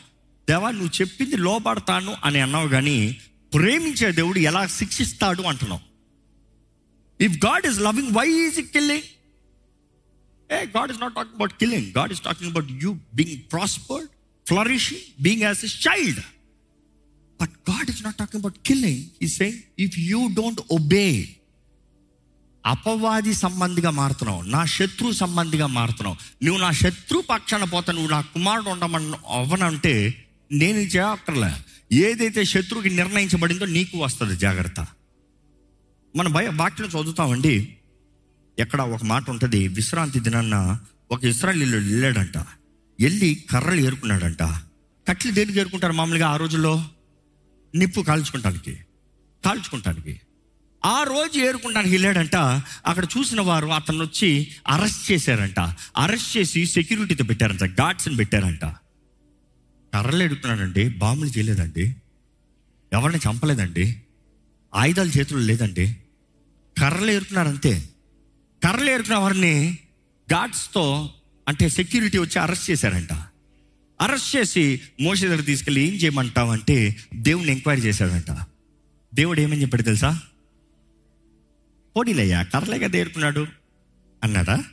దేవా 0.50 0.72
నువ్వు 0.72 1.02
చెప్పింది 1.02 1.38
లోపడతాను 1.38 2.16
అని 2.24 2.40
అన్నావు 2.40 2.68
కానీ 2.68 3.18
ప్రేమించే 3.54 4.12
దేవుడు 4.12 4.40
ఎలా 4.40 4.68
శిక్షిస్తాడు 4.68 5.42
అంటున్నావు. 5.42 5.82
If 7.24 7.46
God 7.46 7.66
is 7.66 7.80
loving 7.80 8.12
why 8.12 8.28
is 8.30 8.62
killing 8.62 9.08
a 10.52 10.56
God 10.56 10.92
is 10.92 11.02
not 11.02 11.16
talking 11.16 11.36
about 11.36 11.54
killing 11.54 11.92
God 11.98 12.12
is 12.12 12.22
talking 12.22 12.52
about 12.52 12.72
you 12.84 12.98
being 13.16 13.42
prospered 13.52 14.10
flourishing 14.48 15.24
being 15.24 15.44
as 15.44 15.66
a 15.66 15.68
child 15.68 16.20
but 17.42 17.52
God 17.70 17.90
is 17.90 18.04
not 18.04 18.18
talking 18.18 18.42
about 18.42 18.58
killing 18.66 19.04
ఈ 19.22 19.28
same 19.28 19.56
if 19.80 20.00
you 20.00 20.28
don't 20.34 20.62
obey 20.72 21.36
అపవాది 22.66 23.34
సంబంధిగా 23.34 23.90
మారుతున్నావు 23.90 24.42
నా 24.42 24.66
శత్రు 24.66 25.12
సంబంధిగా 25.12 25.68
మారుతున్నావు 25.68 26.46
నువ్వు 26.46 26.62
నా 26.62 26.72
శత్రు 26.72 27.24
పక్షాన 27.30 27.64
పోతా 27.64 27.94
నువ్వు 27.94 28.12
నా 28.12 28.22
కుమారుడు 28.22 28.70
ఉండమని 28.70 29.14
అవ్వనంటే 29.28 30.26
నేను 30.52 30.78
చేయక్కర్లే 30.78 31.52
ఏదైతే 31.94 32.44
శత్రువుకి 32.44 32.90
నిర్ణయించబడిందో 32.90 33.66
నీకు 33.66 33.98
వస్తుంది 33.98 34.38
జాగ్రత్త. 34.38 34.88
మన 36.16 36.28
భయ 36.28 36.48
వాక్యం 36.54 36.88
చదువుతామండి. 36.88 37.78
ఎక్కడ 38.62 38.82
ఒక 38.82 39.04
మాట 39.04 39.30
ఉంటుంది 39.30 39.68
విశ్రాంతి 39.68 40.20
దినాన్న 40.20 40.80
ఒక 41.12 41.26
ఇస్రాయలీలు 41.26 41.76
వెళ్ళాడంట. 41.76 42.38
వెళ్ళి 43.00 43.46
కర్రలు 43.52 43.82
ఏరుకున్నాడంట. 43.82 44.44
కట్లు 45.10 45.32
దేనికి 45.32 45.60
ఏరుకుంటారు 45.60 45.94
మామూలుగా 45.94 46.28
ఆ 46.28 46.38
రోజుల్లో? 46.38 46.86
నిప్పు 47.76 48.02
కాల్చుకుంటానికి 48.02 48.78
కాల్చుకుంటానికి. 49.46 50.22
ఆ 50.86 51.04
రోజు 51.04 51.40
ఏరుకుంటానికి 51.40 51.94
వెళ్ళాడంట. 51.94 52.36
అక్కడ 52.86 53.08
చూసిన 53.18 53.42
వారు 53.42 53.68
అతను 53.68 54.06
వచ్చి 54.06 54.52
అరెస్ట్ 54.68 55.12
చేశారంట. 55.12 55.60
అరెస్ట్ 55.98 56.38
చేసి 56.38 56.66
సెక్యూరిటీతో 56.66 57.24
పెట్టారంట 57.24 57.64
గార్డ్స్ని 57.64 58.16
పెట్టారంట. 58.16 58.66
కర్రలు 59.94 60.24
ఎడుకున్నాడండి 60.24 60.90
బాంబులు 60.90 61.30
చేయలేదండి. 61.30 61.96
ఎవరిని 62.94 63.20
చంపలేదండి. 63.30 64.02
ఆయుధాలు 64.76 65.10
చేతులు 65.10 65.40
లేదండి. 65.40 65.98
కర్రలు 66.80 67.12
ఏరుకున్నారంతే. 67.12 67.90
కర్రలు 68.64 68.92
ఏరుకున్న 68.92 69.16
వారిని 69.16 69.78
గాడ్స్తో 70.34 71.14
అంటే 71.48 71.70
సెక్యూరిటీ 71.70 72.18
వచ్చి 72.18 72.40
అరెస్ట్ 72.40 72.72
చేశారంట. 72.72 73.14
అరెస్ట్ 74.02 74.36
చేసి 74.36 74.82
మోసే 75.02 75.28
దగ్గర 75.28 75.42
తీసుకెళ్ళి 75.42 75.82
ఏం 75.82 75.94
చేయమంటావంటే 75.94 76.96
దేవుడిని 77.16 77.52
ఎంక్వైరీ 77.52 77.82
చేశాడంట. 77.82 78.46
దేవుడు 79.16 79.42
ఏమని 79.42 79.62
చెప్పాడు 79.62 79.82
తెలుసా? 79.82 80.22
పోనీలయ్యా 81.96 82.44
కర్రలే 82.44 82.80
కదా 82.80 83.48
అన్నాడా? 84.24 84.64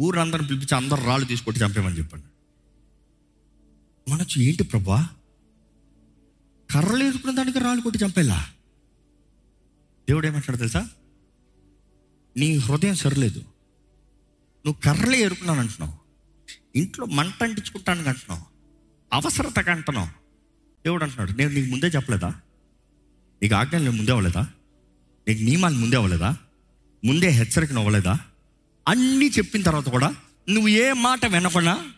ఊరందరిని 0.00 0.48
పిలిపించి 0.48 0.76
అందరు 0.76 1.04
రాళ్ళు 1.04 1.26
తీసుకొట్టి 1.26 1.64
చంపేమని 1.64 1.98
చెప్పాడు. 1.98 2.30
మనచ్చు 4.10 4.42
ఏంటి 4.42 4.62
ప్రభా? 4.62 5.08
కర్రలు 6.70 7.04
ఎదుర్కొన్న 7.04 7.36
దానికి 7.36 7.58
రాళ్ళు 7.58 7.82
కొట్టి 7.82 8.04
చంపేలా? 8.04 8.46
దేవుడు 10.08 10.26
ఏమంటాడు 10.26 10.56
తెలుసా? 10.56 10.88
నీ 12.36 12.56
హృదయం 12.56 12.94
సరిలేదు. 12.94 13.38
నువ్వు 14.66 14.80
కర్రలే 14.80 15.18
ఎరుకున్నాను 15.18 15.60
అంటున్నావు. 15.60 15.94
ఇంట్లో 16.78 17.06
మంట 17.06 17.42
అంటించుకుంటాను 17.42 18.08
అంటున్నావు. 18.08 18.42
అవసరతగా 19.12 19.72
అంటున్నావు. 19.72 20.06
దేవుడు 20.84 21.04
అంటున్నాడు 21.04 21.32
నేను 21.32 21.50
నీకు 21.50 21.70
ముందే 21.70 21.86
చెప్పలేదా? 21.86 22.28
నీకు 23.42 23.54
ఆజ్ఞలు 23.54 23.90
ముందే 23.90 24.12
అవ్వలేదా? 24.12 24.48
నీకు 25.28 25.42
నియమాలు 25.42 25.74
ముందే 25.74 25.96
అవ్వలేదా? 25.96 26.36
ముందే 27.04 27.28
హెచ్చరికను 27.28 27.78
అవ్వలేదా? 27.78 28.18
అన్నీ 28.88 29.26
చెప్పిన 29.26 29.62
తర్వాత 29.62 29.88
కూడా 29.88 30.16
నువ్వు 30.48 30.68
ఏ 30.68 30.92
మాట 30.92 31.26
వినకుండా 31.26 31.92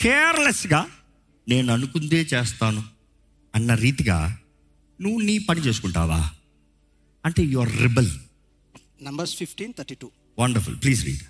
కేర్లెస్గా 0.00 0.86
నేను 1.48 1.72
అనుకుందే 1.72 2.20
చేస్తాను 2.20 2.84
అన్న 3.54 3.74
రీతిగా 3.74 4.38
నువ్వు 5.00 5.20
నీ 5.20 5.38
పని 5.38 5.60
చేసుకుంటావా? 5.60 6.30
అంటే 7.26 7.42
you 7.42 7.58
are 7.58 7.76
rebel 7.76 8.10
numbers 9.02 9.36
fifteen 9.36 9.72
thirty 9.78 9.94
two 9.94 10.10
wonderful 10.38 10.76
please 10.82 11.04
read 11.04 11.24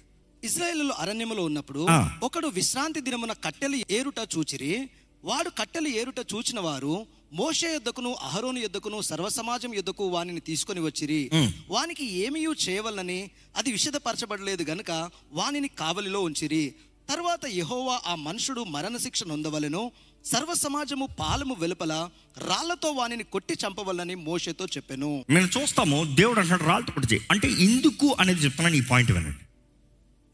Israel 0.44 0.92
అరణ్యములో 0.92 1.44
ఉన్నప్పుడు. 1.44 1.87
ఒకడు 2.23 2.47
విశ్రాంతి 2.47 3.00
దినమున 3.00 3.33
కట్టెలు 3.33 3.76
ఏరుట 3.90 4.21
చూచిరి. 4.37 4.88
వాడు 5.25 5.50
కట్టెలు 5.50 5.88
ఏరుట 5.88 6.21
చూచిన 6.33 6.61
వారు 6.61 7.06
మోషే 7.33 7.73
యొద్దకును 7.73 8.11
అహరోను 8.23 8.59
యొద్దకును 8.59 9.00
సర్వసమాజం 9.00 9.75
యొద్దకు 9.75 10.04
వానిని 10.06 10.40
తీసుకొని 10.40 10.80
వచ్చిరి. 10.80 11.30
వానికి 11.68 12.04
ఏమీయూ 12.25 12.54
చేయవలనని 12.68 13.30
అది 13.56 13.73
విషదపరచబడలేదు 13.73 14.62
గనుక 14.62 14.90
వానిని 15.33 15.68
కావలిలో 15.68 16.21
ఉంచిరి. 16.21 16.75
తర్వాత 17.09 17.47
యెహోవా 17.47 18.00
ఆ 18.06 18.14
మనుషుడు 18.14 18.64
మరణశిక్ష 18.64 19.23
నొందవలెను. 19.23 19.90
సర్వ 20.25 20.54
సమాజము 20.54 21.09
పాలము 21.21 21.57
వెలుపల 21.61 22.09
రాళ్ళతో 22.38 22.90
వానిని 22.90 23.25
కొట్టి 23.25 23.54
చంపవల్లని 23.54 24.14
మోషేతో 24.14 24.64
చెప్పాను. 24.64 25.25
మేము 25.31 25.49
చూస్తాము 25.57 26.14
దేవుడు 26.14 26.40
అంటాడు 26.40 26.64
రాళ్ళతో 26.64 26.93
కొట్టి 26.93 27.21
అంటే 27.31 27.49
ఎందుకు 27.49 28.16
అనేది 28.21 28.45
చెప్తున్నాను 28.45 28.76
ఈ 28.76 28.81
పాయింట్ 28.81 29.12
వినండి. 29.12 29.43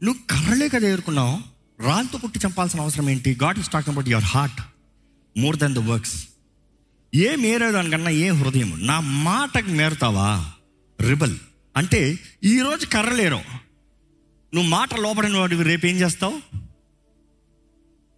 నువ్వు 0.05 0.21
కర్రలే 0.29 0.69
కదా 0.69 0.87
ఎదుర్కొన్నావు 0.87 1.37
రాళ్ళతో 1.87 2.17
కొట్టి 2.17 2.39
చంపాల్సిన 2.39 2.81
అవసరం 2.81 3.09
ఏంటి? 3.09 3.37
God 3.43 3.59
is 3.59 3.69
talking 3.69 3.97
about 3.97 4.09
your 4.09 4.23
heart 4.23 4.61
more 5.37 5.57
than 5.57 5.75
the 5.75 5.77
works 5.77 6.27
ఏ 7.15 7.35
మేరేదానికన్నా 7.35 8.11
ఏ 8.11 8.29
హృదయం 8.29 8.87
నా 8.87 8.99
మాటకు 8.99 9.69
మేరుతావా? 9.69 10.53
రిబల్. 11.01 11.37
అంటే 11.77 12.19
ఈరోజు 12.43 12.85
కర్రలేరు 12.85 13.41
నువ్వు 14.53 14.69
మాట 14.69 14.95
లోపడిన 14.95 15.37
వాడివి 15.37 15.63
రేపు 15.63 15.85
ఏం 15.85 15.95
చేస్తావు? 15.95 16.41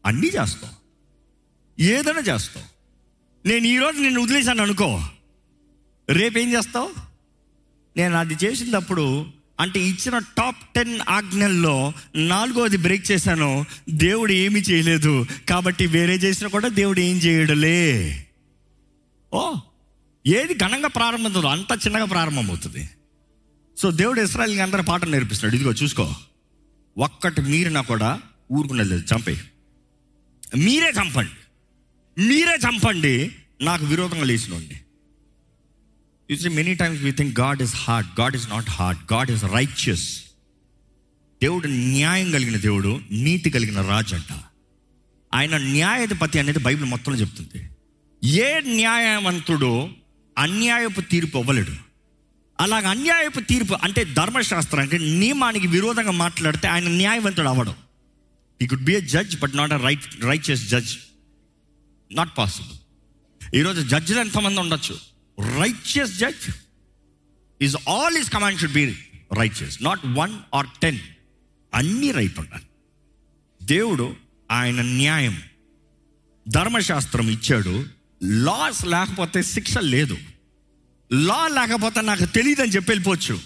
అన్నీ 0.06 0.28
చేస్తావు. 0.28 0.83
ఏదైనా 1.80 2.20
చేస్తావు. 2.20 2.74
నేను 3.48 3.68
ఈరోజు 3.68 4.00
నిన్ను 4.00 4.22
వదిలేశాను 4.22 4.64
అనుకో. 4.64 5.02
రేపేం 6.10 6.54
చేస్తావు? 6.54 6.92
నేను 7.98 8.16
అది 8.16 8.38
చేసినప్పుడు 8.44 9.26
అంటే 9.60 9.80
ఇచ్చిన 9.80 10.18
టాప్ 10.18 10.74
టెన్ 10.76 11.00
ఆజ్ఞల్లో 11.10 11.94
నాలుగోది 12.16 12.78
బ్రేక్ 12.78 13.12
చేశాను. 13.12 13.66
దేవుడు 13.90 14.32
ఏమీ 14.32 14.60
చేయలేదు. 14.60 15.26
కాబట్టి 15.50 15.88
వేరే 15.88 16.16
చేసినా 16.16 16.50
కూడా 16.50 16.68
దేవుడు 16.68 17.00
ఏం 17.00 17.18
చేయడలే. 17.18 18.28
ఓ 19.34 19.56
ఏది 20.28 20.54
ఘనంగా 20.54 20.88
ప్రారంభమవుతుందో 20.88 21.48
అంత 21.48 21.80
చిన్నగా 21.88 22.06
ప్రారంభమవుతుంది. 22.06 22.90
సో 23.78 23.92
దేవుడు 23.92 24.22
ఇస్రాయల్ 24.22 24.60
అందరి 24.60 24.84
పాఠం 24.84 25.12
నేర్పిస్తున్నాడు. 25.12 25.56
ఇదిగో 25.56 25.72
చూసుకో. 25.72 26.16
ఒక్కటి 26.98 27.42
మీరినా 27.42 27.82
కూడా 27.82 28.22
ఊరుకునేది 28.54 28.94
చంపే 28.94 29.42
మీరే 30.58 30.90
చంపండి. 30.90 31.32
మీరే 32.18 32.56
చంపండి. 32.56 33.32
నాకు 33.62 33.86
విరోధంగా 33.86 34.24
లేచినండి. 34.24 34.80
You 36.32 36.38
see 36.38 36.50
many 36.50 36.76
times 36.76 37.04
we 37.04 37.12
think 37.12 37.40
God 37.40 37.62
is 37.62 37.76
hard 37.76 38.20
God 38.20 38.36
is 38.36 38.50
not 38.50 38.70
hard 38.70 39.14
God 39.14 39.32
is 39.32 39.44
righteous 39.44 40.24
దేవుడు 41.42 41.68
న్యాయం 41.68 42.32
కలిగిన 42.32 42.58
దేవుడు 42.58 43.02
నీతి 43.12 43.50
కలిగిన 43.50 43.82
రాజు 43.82 44.16
అంట 44.16 44.34
ఆయన 45.34 45.58
న్యాయాధిపతి 45.58 46.40
అనేది 46.40 46.60
బైబిల్ 46.60 46.90
మొత్తంలో 46.90 47.20
చెప్తుంది. 47.20 47.70
ఏ 48.28 48.60
న్యాయవంతుడు 48.60 49.90
అన్యాయపు 50.38 51.02
తీర్పు 51.02 51.38
ఇవ్వలేడు. 51.38 51.72
అలాగ 52.60 52.88
అన్యాయపు 52.88 53.40
తీర్పు 53.40 53.74
అంటే 53.84 54.04
ధర్మశాస్త్రానికి 54.04 55.00
నియమానికి 55.00 55.68
విరోధంగా 55.68 56.12
మాట్లాడితే 56.12 56.68
ఆయన 56.68 56.88
న్యాయవంతుడు 56.88 57.48
అవ్వడం. 57.48 57.76
He 58.62 58.68
could 58.68 58.84
be 58.84 58.94
a 58.94 59.02
judge 59.02 59.40
but 59.40 59.58
not 59.58 59.74
a 59.74 59.78
right 59.78 60.22
righteous 60.22 60.70
judge 60.70 60.98
not 62.14 62.38
possible 62.38 62.78
ఈరోజు 63.56 63.88
జడ్జిలు 63.88 64.20
ఎంతమంది 64.20 64.60
ఉండొచ్చు? 64.60 65.00
Righteous 65.60 66.12
judge 66.12 66.56
is 67.62 67.76
all 67.90 68.18
his 68.18 68.32
command 68.32 68.60
should 68.60 68.74
be 68.74 68.86
righteous 69.34 69.84
not 69.84 70.00
one 70.06 70.38
or 70.54 70.68
ten 70.82 71.00
అన్నీ 71.74 72.12
రైట్ 72.12 72.40
ఉండాలి. 72.40 72.64
దేవుడు 73.66 74.16
ఆయన 74.52 74.82
న్యాయం 74.82 75.42
ధర్మశాస్త్రం 76.48 77.30
ఇచ్చాడు. 77.30 77.86
లాస్ 78.24 78.86
లేకపోతే 78.86 79.44
శిక్ష 79.44 79.78
లేదు. 79.78 80.18
లా 81.12 81.48
లేకపోతే 81.48 82.02
నాకు 82.02 82.26
తెలియదని 82.26 82.72
చెప్పి 82.72 82.92
వెళ్ళిపోవచ్చు. 82.92 83.40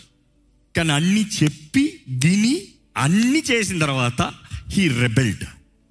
కానీ 0.75 0.91
అన్ని 0.91 1.27
చెప్పి 1.43 2.01
విని 2.09 2.67
అన్ని 2.97 3.43
చేసిన 3.51 3.79
తర్వాత 3.79 4.33
హీ 4.69 4.87
రెబెల్డ్ 4.87 5.43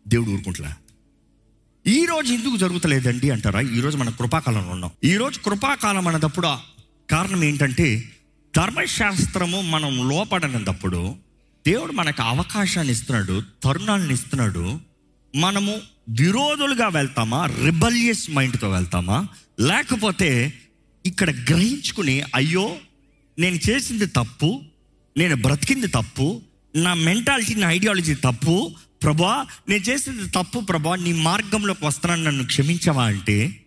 దేవుడు 0.08 0.30
ఊరుకుంటున్నా 0.30 0.76
ఈ 1.88 2.06
రోజు 2.10 2.32
ఎందుకు 2.32 2.56
జరుగుతలేదండి 2.56 3.30
అంటారా? 3.30 3.60
ఈరోజు 3.60 3.96
మన 3.96 4.10
కృపాకాలంలో 4.10 4.70
ఉన్నాం. 4.70 4.90
ఈరోజు 5.04 5.38
కృపాకాలం 5.38 6.08
అన్నప్పుడు 6.08 6.54
కారణం 7.10 7.44
ఏంటంటే 7.44 8.12
ధర్మశాస్త్రము 8.56 9.60
మనం 9.60 10.08
లోపడనప్పుడు 10.08 11.14
దేవుడు 11.66 11.92
మనకు 11.92 12.22
అవకాశాన్ని 12.22 12.92
ఇస్తున్నాడు 12.92 13.42
తరుణాన్ని 13.62 14.14
ఇస్తున్నాడు. 14.14 14.80
మనము 15.36 15.74
విరోధులుగా 16.08 16.88
వెళ్తామా? 16.88 17.46
రిబలియస్ 17.46 18.30
మైండ్తో 18.30 18.70
వెళ్తామా? 18.70 19.26
లేకపోతే 19.60 20.52
ఇక్కడ 21.06 21.30
గ్రహించుకుని 21.30 22.22
అయ్యో 22.34 22.76
నేను 23.38 23.58
చేసింది 23.70 24.06
తప్పు 24.06 24.60
నేను 25.16 25.36
బ్రతికింది 25.36 25.86
తప్పు 25.86 26.42
నా 26.76 26.94
మెంటాలిటీ 26.94 27.54
నా 27.54 27.70
ఐడియాలజీ 27.70 28.14
తప్పు 28.14 28.74
ప్రభా 29.02 29.46
నేను 29.68 29.82
చేసింది 29.82 30.28
తప్పు 30.28 30.60
ప్రభా 30.60 30.96
నీ 30.96 31.12
మార్గంలోకి 31.12 31.84
వస్తున్నాను 31.84 32.22
నన్ను 32.24 32.46
క్షమించవా 32.46 33.04
అంటే 33.04 33.64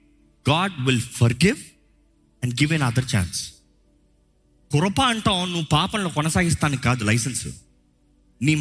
God 0.49 0.85
will 0.85 1.01
forgive 1.33 1.57
and 2.43 2.61
give 2.61 2.73
another 2.81 3.05
chance 3.15 3.53
కృప 4.73 5.01
అంటావు 5.01 5.45
నువ్వు 5.45 5.67
పాపంలో 5.71 6.09
కొనసాగిస్తానికి 6.09 6.83
కాదు 6.83 7.03
లైసెన్స్ 7.03 7.47
నీ 8.41 8.53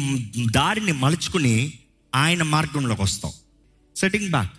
దారిని 0.51 0.91
మలుచుకుని 0.91 1.73
ఆయన 2.15 2.43
మార్గంలోకి 2.43 3.01
వస్తాం 3.01 3.33
సెట్టింగ్ 3.95 4.29
బ్యాక్ 4.29 4.55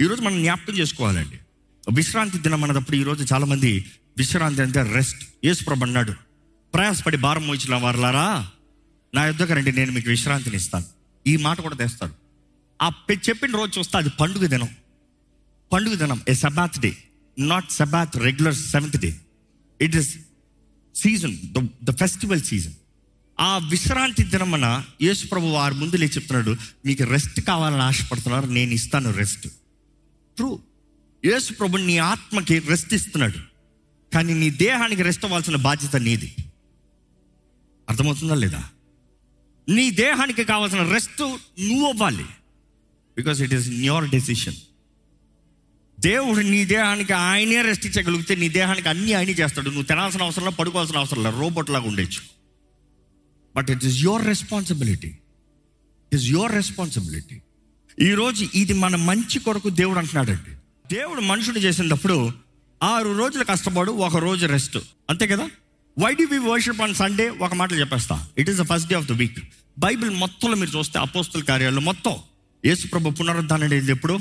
ఈరోజు 0.00 0.22
మనం 0.22 0.42
జ్ఞాపకం 0.42 0.74
చేసుకోవాలండి. 0.74 1.40
విశ్రాంతి 1.90 2.38
దినం 2.38 2.64
అన్నప్పుడు 2.64 2.96
ఈరోజు 2.96 3.26
చాలామంది 3.32 3.90
విశ్రాంతి 4.18 4.62
అంటే 4.62 4.82
రెస్ట్ 4.82 5.24
యేసుప్రభు 5.44 5.84
అన్నాడు 5.84 6.12
ప్రయాసపడి 6.74 7.16
భారం 7.16 7.46
మోయించిన 7.46 7.74
వారులారా 7.74 8.50
నా 9.14 9.24
యుద్ధకు 9.24 9.52
రండి 9.52 9.72
నేను 9.72 9.92
మీకు 9.92 10.08
విశ్రాంతిని 10.10 10.56
ఇస్తాను 10.56 10.99
ఈ 11.26 11.36
మాట 11.36 11.60
కూడా 11.60 11.74
తెస్తాడు. 11.74 12.14
ఆ 12.82 12.92
చెప్పిన 13.12 13.56
రోజు 13.56 13.78
చూస్తే 13.78 13.98
అది 13.98 14.10
పండుగ 14.20 14.46
దినం. 14.46 14.68
పండుగ 15.72 15.94
దినం. 15.94 16.22
A 16.28 16.34
Sabbath 16.34 16.80
day 16.80 16.96
not 17.38 17.70
Sabbath 17.70 18.16
regular 18.16 18.54
seventh 18.54 18.96
day 18.96 19.20
it 19.80 19.96
is 19.96 20.18
season 20.94 21.36
the 21.82 21.90
festival 21.98 22.42
season 22.42 22.74
ఆ 23.40 23.58
విశ్రాంతి 23.58 24.22
దినమన 24.22 24.84
యేసు 25.02 25.26
ప్రభు 25.26 25.46
వారి 25.46 25.74
ముందు 25.74 25.96
లేచి 25.96 26.12
చెప్తున్నాడు 26.12 26.56
మీకు 26.86 27.04
రెస్ట్ 27.04 27.40
కావాలని 27.40 27.82
ఆశపడుతున్నారు 27.82 28.46
నేను 28.46 28.70
ఇస్తాను 28.70 29.10
రెస్ట్ 29.10 29.46
ట్రూ 30.36 30.60
యేసు 31.24 31.52
ప్రభు 31.52 31.76
నీ 31.76 31.98
ఆత్మకి 31.98 32.58
రెస్ట్ 32.58 32.94
ఇస్తున్నాడు. 32.94 33.38
కానీ 34.14 34.34
నీ 34.34 34.50
దేహానికి 34.50 35.02
రెస్ట్ 35.02 35.24
అవ్వాల్సిన 35.24 35.56
బాధ్యత 35.56 35.96
నీది. 35.96 36.36
అర్థమవుతుందా 37.88 38.34
లేదా? 38.34 38.70
నీ 39.70 39.90
దేహానికి 39.90 40.44
కావాల్సిన 40.44 40.82
రెస్ట్ 40.82 41.20
నువ్వు 41.60 41.86
అవ్వాలి 41.86 42.24
because 43.16 43.40
it 43.40 43.54
is 43.54 43.68
your 43.68 44.10
decision 44.10 44.54
దేవుడు 46.00 46.40
నీ 46.40 46.64
దేహానికి 46.64 47.12
ఆయనే 47.12 47.62
రెస్ట్ 47.62 47.86
ఇచ్చగలిగితే 47.86 48.34
నీ 48.34 48.48
దేహానికి 48.48 48.88
అన్ని 48.88 49.14
ఆయన 49.14 49.30
చేస్తాడు. 49.30 49.68
నువ్వు 49.68 49.82
తినాల్సిన 49.82 50.22
అవసరం 50.22 50.44
లేదు 50.44 50.56
పడుకోవాల్సిన 50.56 50.96
అవసరం 50.96 51.22
లేదు 51.22 51.40
రోబోట్ 51.40 51.70
లాగా 51.70 51.88
ఉండొచ్చు. 51.88 52.20
But 53.56 53.70
it 53.70 53.84
is 53.84 53.98
your 53.98 54.26
responsibility 54.26 55.08
it 55.08 56.14
is 56.14 56.24
your 56.24 56.52
responsibility 56.52 57.40
ఈరోజు 58.00 58.48
ఇది 58.54 58.72
మన 58.72 58.96
మంచి 58.96 59.38
కొరకు 59.38 59.68
దేవుడు 59.68 59.98
అంటున్నాడండి. 59.98 60.56
దేవుడు 60.94 61.20
మనుషుడు 61.20 61.58
చేసినప్పుడు 61.58 62.32
ఆరు 62.82 63.18
రోజులు 63.18 63.44
కష్టపడు 63.44 63.92
ఒక 63.92 64.16
రోజు 64.16 64.46
రెస్ట్. 64.46 64.78
అంతే 65.10 65.26
కదా? 65.26 65.50
Why 65.98 66.14
do 66.14 66.24
we 66.24 66.38
worship 66.38 66.80
on 66.80 66.94
Sunday 66.94 67.28
ఒక 67.28 67.54
మాటలు 67.54 67.80
చెప్పేస్తా. 67.80 68.28
It 68.38 68.50
is 68.50 68.58
the 68.58 68.62
first 68.62 68.88
day 68.88 68.94
of 68.94 69.06
the 69.06 69.12
week 69.12 69.38
Bible 69.78 70.10
మొత్తంలో 70.10 70.56
మీరు 70.56 70.78
చూస్తే 70.78 70.98
అపోస్తుల 70.98 71.42
కార్యాలు 71.42 71.80
మొత్తం 71.80 72.16
యేసుప్రభు 72.64 73.10
పునరుద్ధానం 73.10 73.64
అనేది 73.64 73.92
ఎప్పుడు 73.92 74.20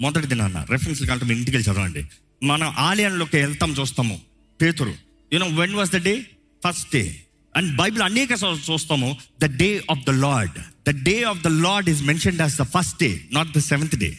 మొదటి 0.00 0.26
దినాన్న 0.26 0.66
రెఫరెన్స్ 0.70 1.02
కాబట్టి 1.02 1.26
మీ 1.26 1.34
ఇంటికి 1.34 1.56
వెళ్ళి 1.56 1.70
చదవండి. 1.70 2.02
మనం 2.46 2.68
ఆలయంలోకి 2.78 3.36
వెళ్తాం 3.36 3.72
చూస్తాము. 3.72 4.20
పేతురు 4.60 4.94
you know 5.32 5.46
when 5.46 5.74
was 5.74 5.90
the 5.90 5.96
day 5.96 6.26
first 6.64 6.92
day 6.92 7.20
and 7.56 7.76
Bible 7.76 8.02
అనేక 8.02 8.30
చూస్తాము. 8.70 9.16
The 9.42 9.44
day 9.44 9.84
of 9.90 10.00
the 10.00 10.10
Lord 10.10 10.58
the 10.88 11.04
day 11.04 11.22
of 11.22 11.42
the 11.42 11.46
Lord 11.46 11.90
is 11.90 12.02
mentioned 12.02 12.40
as 12.40 12.56
the 12.56 12.62
first 12.62 12.98
day 13.00 13.20
not 13.32 13.58
the 13.58 13.58
seventh 13.58 13.96
day 13.96 14.18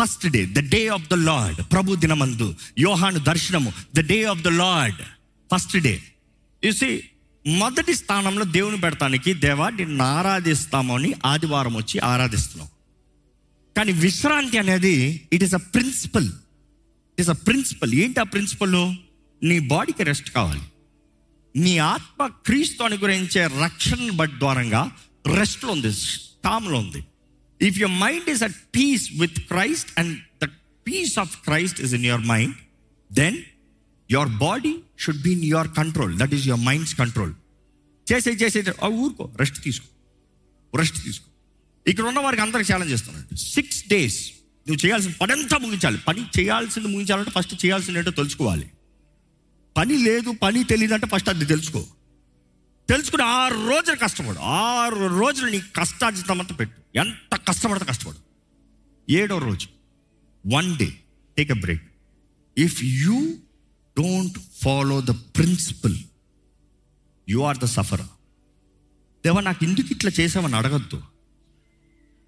first 0.00 0.26
day 0.28 0.46
the 0.46 0.58
day 0.74 0.88
of 0.88 1.08
the 1.08 1.14
Lord 1.14 1.60
ప్రభు 1.72 1.94
దినమందు 1.94 2.54
యోహాను 2.78 3.18
దర్శనము. 3.18 3.72
The 3.96 4.00
day 4.00 4.24
of 4.24 4.42
the 4.42 4.48
Lord 4.48 5.02
first 5.54 5.76
day 5.76 6.02
you 6.64 6.72
see 6.72 7.02
మొదటి 7.46 7.94
స్థానంలో 7.94 8.44
దేవుని 8.44 8.80
పెడతానికి 8.80 9.34
దేవా 9.34 9.70
నిన్ను 9.70 10.04
ఆరాధిస్తామని 10.04 11.14
ఆదివారం 11.24 11.74
వచ్చి 11.74 11.98
ఆరాధిస్తున్నాం. 11.98 12.68
కానీ 13.76 13.92
విశ్రాంతి 13.92 14.58
అనేది 14.58 15.28
it 15.32 15.44
is 15.44 15.54
a 15.54 15.56
principle 15.56 16.26
it 17.12 17.20
is 17.20 17.30
a 17.30 17.32
principle 17.32 17.94
ఏంటి 17.94 18.20
ఆ 18.20 18.22
ప్రిన్సిపల్ 18.22 18.94
నీ 19.42 19.58
బాడీకి 19.58 20.02
రెస్ట్ 20.02 20.30
కావాలి. 20.30 20.60
నీ 21.56 21.78
ఆత్మ 21.78 22.26
క్రీస్తు 22.26 22.82
అనుగ్రహించే 22.82 23.46
రక్షణ 23.46 24.10
బట్ 24.10 24.30
ద్వారంగా 24.30 24.90
రెస్ట్లో 25.26 25.72
ఉంది 25.72 25.92
స్టామ్లో 25.92 26.78
ఉంది. 26.78 27.04
If 27.60 27.78
your 27.78 27.98
mind 27.98 28.30
is 28.30 28.42
at 28.42 28.56
peace 28.76 29.12
with 29.12 29.40
Christ 29.40 29.98
and 29.98 30.18
the 30.44 30.48
peace 30.86 31.18
of 31.18 31.36
Christ 31.36 31.80
is 31.80 31.94
in 31.94 32.04
your 32.04 32.22
mind 32.22 32.54
then 33.12 33.38
your 34.12 34.28
body 34.28 34.76
should 34.98 35.22
be 35.22 35.32
in 35.32 35.44
your 35.44 35.68
control 35.76 36.18
that 36.18 36.34
is 36.34 36.46
your 36.46 36.64
minds 36.64 36.94
control 36.94 37.34
చేసే 38.12 38.30
చేసే 38.30 38.64
ఊరుకో. 38.86 39.32
Rest 39.36 39.62
తీసుకో. 39.62 39.86
Rest 40.78 41.04
తీసుకో. 41.04 41.26
ఇక్కడ 41.86 42.04
ఉన్న 42.04 42.18
వారికి 42.18 42.42
అందరికి 42.42 42.72
challenge 42.72 42.92
చేస్తున్నాడు 42.92 43.34
సిక్స్ 43.34 43.88
డేస్ 43.88 44.32
నువ్వు 44.68 44.86
చేయాల్సిన 44.86 45.12
పని 45.20 45.32
అంతా 45.32 45.58
ముగించాలి. 45.58 45.98
పని 45.98 46.24
చేయాల్సింది 46.40 46.88
ముగించాలంటే 46.88 47.30
ఫస్ట్ 47.30 47.64
చేయాల్సింది 47.64 47.98
ఏంటో 47.98 48.10
తెలుసుకోవాలి. 48.10 48.70
పని 49.76 49.98
లేదు 49.98 50.32
పని 50.32 50.64
తెలియదంటే 50.64 51.06
ఫస్ట్ 51.06 51.28
అది 51.28 51.46
తెలుసుకో. 51.46 51.86
తెలుసుకుని 52.88 53.22
ఆరు 53.22 53.54
రోజులు 53.54 53.96
కష్టపడు. 53.96 54.38
ఆరు 54.38 55.06
రోజులు 55.06 55.50
నీ 55.50 55.62
కష్టార్జితమంతా 55.76 56.54
పెట్టు. 56.54 56.98
ఎంత 56.98 57.36
కష్టపడితే 57.36 57.86
కష్టపడు. 57.86 58.16
ఏడో 59.10 59.38
రోజు. 59.38 59.66
One 60.54 60.78
day 60.78 60.92
take 61.38 61.50
a 61.50 61.54
break 61.54 61.82
if 62.58 62.84
you 62.84 63.36
don't 63.98 64.38
follow 64.62 65.00
the 65.00 65.10
principle 65.10 65.96
you 67.28 67.40
are 67.40 67.58
the 67.58 67.64
suffer 67.64 68.00
దేవా 69.24 69.40
నాకు 69.40 69.64
ఎందుకు 69.64 69.88
ఇట్లా 69.90 70.10
చేసామని 70.20 70.56
అడగద్దు. 70.56 71.02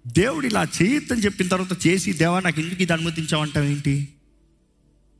దేవుడు 0.07 0.47
ఇలా 0.47 0.67
చేయొద్దని 0.81 1.21
చెప్పిన 1.21 1.47
తర్వాత 1.47 1.87
చేసి 1.87 2.13
దేవా 2.13 2.39
నాకు 2.39 2.61
ఎందుకు 2.61 2.81
ఇది 2.81 2.93
అనుమతించావంటావు 2.93 3.65
ఏంటి? 3.65 4.07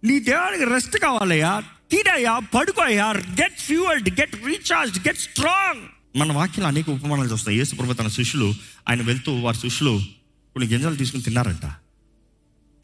నీ 0.03 0.19
దేవుడికి 0.19 0.65
రెస్ట్ 0.65 0.97
కావాలయ్యా. 0.97 1.63
తీరయ్యా 1.91 2.39
పడుకోయ్యా 2.39 3.11
get 3.11 3.59
fueled 3.59 4.19
get 4.19 4.35
recharge 4.45 4.99
get 4.99 5.17
strong 5.17 5.89
మన 6.17 6.31
వాక్యాలు 6.33 6.67
అనేక 6.67 6.89
ఉపమానాలు 6.89 7.31
చూస్తాయి. 7.31 7.57
యేసు 7.57 7.75
ప్రభు 7.75 7.93
తన 7.93 8.07
శిష్యులు 8.07 8.53
ఆయన 8.89 9.01
వెళ్తూ 9.01 9.33
వారి 9.39 9.57
శిష్యులు 9.57 9.99
కొన్ని 10.53 10.71
గింజలు 10.71 10.95
తీసుకుని 10.95 11.23
తిన్నారంట. 11.23 11.71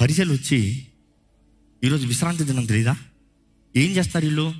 పరిచయలు 0.01 0.33
వచ్చి 0.33 0.87
ఈరోజు 1.83 2.07
విశ్రాంతి 2.07 2.43
దినం 2.43 2.65
తెలీదా? 2.65 2.95
ఏం 3.77 3.91
చేస్తారు 3.91 4.25
వీళ్ళు? 4.25 4.53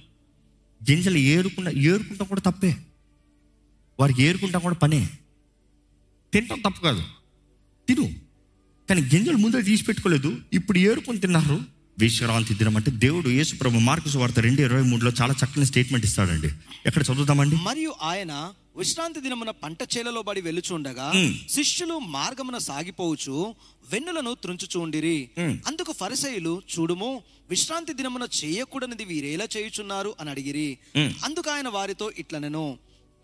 గింజలు 0.89 1.17
ఏరుకుండా 1.17 1.71
ఏరుకుంటాం 1.71 2.27
కూడా 2.27 2.41
తప్పే. 2.41 2.75
వారికి 3.99 4.23
ఏరుకుంటాం 4.23 4.61
కూడా 4.61 4.75
పనే. 4.75 5.09
తింటాం 6.33 6.59
తప్పు 6.59 6.81
కాదు. 6.81 7.03
తిను. 7.87 8.13
కానీ 8.89 9.01
గింజలు 9.01 9.37
ముందే 9.37 9.61
తీసి 9.61 9.83
పెట్టుకోలేదు. 9.83 10.37
ఇప్పుడు 10.53 10.77
ఏరుకొని 10.77 11.19
తిన్నారు. 11.19 11.59
విశ్రాంతి 11.99 12.53
దినం 12.53 12.77
అంటే 12.77 12.91
దేవుడు 12.91 13.29
యేసు 13.29 13.55
ప్రభు 13.55 13.79
మార్కు 13.79 14.19
వార్త 14.19 14.39
రెండు 14.39 14.61
ఇరవై 14.61 14.81
మూడులో 14.81 15.11
చాలా 15.21 15.33
చక్కని 15.33 15.65
స్టేట్మెంట్ 15.65 16.05
ఇస్తాడండి. 16.05 16.49
ఎక్కడ 16.85 17.01
చదువుతామండి 17.01 17.55
మరియు 17.55 17.95
ఆయన 18.01 18.53
విశ్రాంతి 18.75 19.19
దినమున 19.21 19.51
పంట 19.61 19.81
చేలలో 19.93 20.21
బడి 20.21 20.41
వెళ్ళుచుండగా 20.41 21.07
మ్. 21.17 21.31
శిష్యులు 21.49 21.95
మార్గమున 22.13 22.57
సాగిపోవచ్చు 22.57 23.35
వెన్నులను 23.89 24.35
త్రుంచుచూండిరి. 24.35 25.17
అందుకు 25.67 25.91
ఫరిసయులు 25.93 26.61
చూడుము 26.71 27.09
విశ్రాంతి 27.49 27.93
దినమున 27.93 28.27
చేయకూడనిది 28.39 29.05
వీరేలా 29.05 29.47
చేయుచున్నారు 29.55 30.15
అని 30.19 30.29
అడిగిరి. 30.29 30.67
అందుకు 31.23 31.49
ఆయన 31.49 31.67
వారితో 31.69 32.11
ఇట్లనెను 32.17 32.65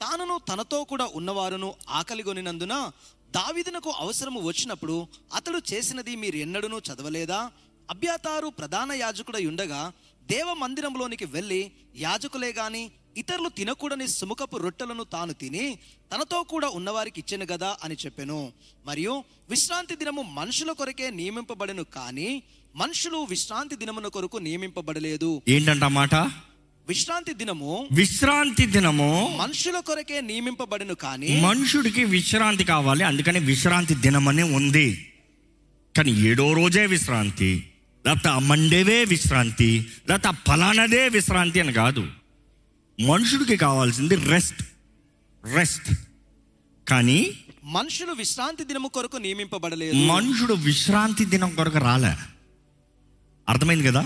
తానును 0.02 0.38
తనతో 0.50 0.84
కూడా 0.84 1.06
ఉన్నవారును 1.14 1.70
ఆకలిగొనినందున 1.90 2.74
దావీదునకు 3.32 3.90
అవసరము 4.00 4.40
వచ్చినప్పుడు 4.42 4.98
అతడు 5.36 5.62
చేసినది 5.72 6.16
మీరు 6.16 6.38
ఎన్నడూనూ 6.38 6.80
చదవలేదా 6.88 7.40
అభ్యాతారు 7.90 8.48
ప్రధాన 8.60 8.92
యాజకుడై 8.98 9.46
ఉండగా 9.46 9.82
దేవ 10.30 10.54
మందిరంలోనికి 10.54 11.26
వెళ్ళి 11.26 11.62
యాజకులే 11.98 12.52
గాని 12.52 12.84
ఇతరులు 13.18 13.50
తినకూడని 13.50 14.08
సుముఖపు 14.08 14.58
రొట్టెలను 14.58 15.04
తాను 15.04 15.34
తిని 15.34 15.78
తనతో 16.14 16.44
కూడా 16.44 16.68
ఉన్నవారికి 16.68 17.20
ఇచ్చెను 17.20 17.46
గదా 17.46 17.78
అని 17.84 17.96
చెప్పెను. 18.06 18.52
మరియు 18.86 19.24
విశ్రాంతి 19.50 19.96
దినము 19.96 20.22
మనుషుల 20.22 20.72
కొరకే 20.72 21.10
నియమింపబడెను 21.10 21.84
కానీ 21.84 22.44
మనుషులు 22.76 23.18
విశ్రాంతి 23.30 23.76
దినమున 23.76 24.08
కొరకు 24.08 24.38
నియమింపబడలేదు. 24.38 25.42
ఏంటంట 25.48 25.84
మాట 25.84 26.16
విశ్రాంతి 26.88 27.34
దినము 27.34 27.88
విశ్రాంతి 27.92 28.66
దినము 28.66 29.38
మనుషుల 29.38 29.80
కొరకే 29.80 30.22
నియమింపబడెను 30.22 30.96
కానీ 30.96 31.42
మనుషుడికి 31.42 32.04
విశ్రాంతి 32.04 32.64
కావాలి 32.64 33.04
అందుకని 33.04 33.40
విశ్రాంతి 33.40 33.96
దినమనే 33.96 34.44
ఉంది. 34.44 35.14
కానీ 35.98 36.12
ఏడో 36.12 36.54
రోజే 36.54 36.86
విశ్రాంతి 36.86 37.64
లేకపోతే 38.06 38.30
ఆ 38.30 38.40
మండేవే 38.40 39.04
విశ్రాంతి 39.04 39.86
లేకపోతే 40.08 40.28
ఆ 40.28 40.32
ఫలానదే 40.32 41.08
విశ్రాంతి 41.08 41.60
అని 41.60 41.74
కాదు. 41.74 42.08
మనుషుడికి 43.00 43.58
కావాల్సింది 43.58 44.16
రెస్ట్ 44.16 44.64
రెస్ట్ 45.44 45.94
కానీ 46.88 47.38
మనుషులు 47.64 48.12
విశ్రాంతి 48.12 48.64
దినము 48.64 48.88
కొరకు 48.88 49.18
నియమింపబడలేదు. 49.18 49.96
మనుషుడు 49.96 50.54
విశ్రాంతి 50.54 51.26
దినం 51.26 51.56
కొరకు 51.56 51.78
రాలే. 51.78 52.16
అర్థమైంది 53.50 53.84
కదా? 53.88 54.04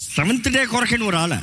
సెవెంత్ 0.00 0.48
డే 0.48 0.66
కొరకే 0.66 0.96
నువ్వు 0.96 1.10
రాలే. 1.10 1.38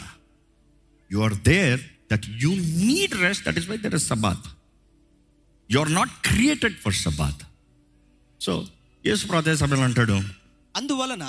You 1.12 1.20
are 1.20 1.34
there 1.34 1.82
that 2.12 2.26
you 2.30 2.50
need 2.56 3.22
rest 3.22 3.46
that 3.46 3.58
is 3.58 3.70
why 3.70 3.78
there 3.78 3.96
is 3.96 4.08
Sabbath 4.08 4.48
you 5.72 5.80
are 5.80 5.94
not 5.94 6.10
created 6.26 6.76
for 6.76 6.94
Sabbath 6.94 7.44
so 8.42 8.68
యేసు 9.06 9.28
ప్రార్థన 9.28 9.54
సమయంలో 9.54 9.84
అంటాడు 9.84 10.20
అందువలన. 10.76 11.24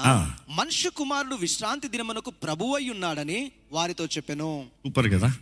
మనుష్య 0.49 0.91
కుమారుడు 0.91 1.35
విశ్రాంతి 1.35 1.89
దినమునకు 1.89 2.31
ప్రభువై 2.31 2.89
ఉన్నాడని 2.89 3.53
వారితో 3.73 4.05
చెప్పెను. 4.07 4.65
సూపర్ 4.87 5.13
కదా? 5.13 5.35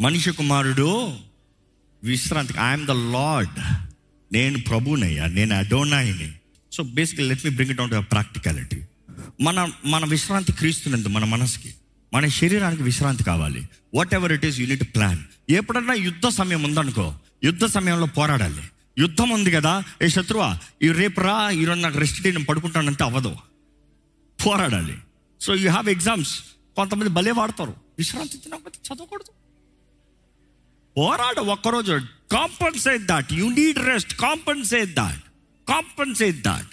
మనిషి 0.00 0.30
కుమారుడు 0.30 1.16
విశ్రాంతి 2.04 2.54
ఐఎమ్ 2.68 2.86
ద 2.86 2.90
లార్డ్ 2.90 3.58
నేను 4.32 4.60
ప్రభునయ్యా 4.60 5.26
నేను 5.26 5.56
అడోనాయిని. 5.56 6.32
So 6.72 6.82
basically 6.82 7.28
let 7.28 7.44
me 7.44 7.50
bring 7.50 7.70
it 7.70 7.80
out 7.80 8.10
practicality 8.10 8.82
మన 9.40 9.72
మన 9.84 10.04
విశ్రాంతి 10.04 10.52
క్రీస్తునందు 10.52 11.08
మన 11.08 11.24
మనసుకి 11.24 11.74
మన 12.14 12.26
శరీరానికి 12.26 12.82
విశ్రాంతి 12.82 13.24
కావాలి. 13.24 13.68
Whatever 14.14 14.32
it 14.32 14.46
is 14.46 14.60
unit 14.60 14.94
plan 14.94 15.18
ఎప్పుడన్నా 15.50 15.94
యుద్ధ 15.94 16.28
సమయం 16.28 16.62
ఉందనుకో 16.62 17.14
యుద్ధ 17.44 17.64
సమయంలో 17.64 18.06
పోరాడాలి. 18.06 18.62
యుద్ధం 18.98 19.30
ఉంది 19.30 19.50
కదా. 19.50 19.84
ఏ 20.02 20.08
శత్రువా? 20.08 20.58
ఈ 20.82 20.88
రేపు 20.92 21.20
రా 21.20 21.50
ఈరోజు 21.50 21.80
నాకు 21.80 21.98
రెస్ట్ 21.98 22.24
నేను 22.24 22.44
పడుకుంటానంటే 22.44 23.04
అవ్వదు. 23.04 23.36
పోరాడాలి. 24.46 24.96
సో 25.40 25.54
యూ 25.54 25.70
హ్యావ్ 25.70 25.88
ఎగ్జామ్స్ 25.88 26.32
కొంతమంది 26.76 27.08
భలే 27.08 27.30
వాడతారు. 27.30 27.74
విశ్రాంతి 27.98 28.38
తినకపోతే 28.38 28.78
చదవకూడదు. 28.86 29.32
పోరాడు 30.96 31.40
ఒక్కరోజు. 31.40 31.96
Compensate 32.32 33.02
that 33.02 33.32
you 33.32 33.50
need 33.50 33.78
rest 33.78 34.14
compensate 34.14 34.90
that 34.94 35.22
compensate 35.66 36.42
that 36.42 36.70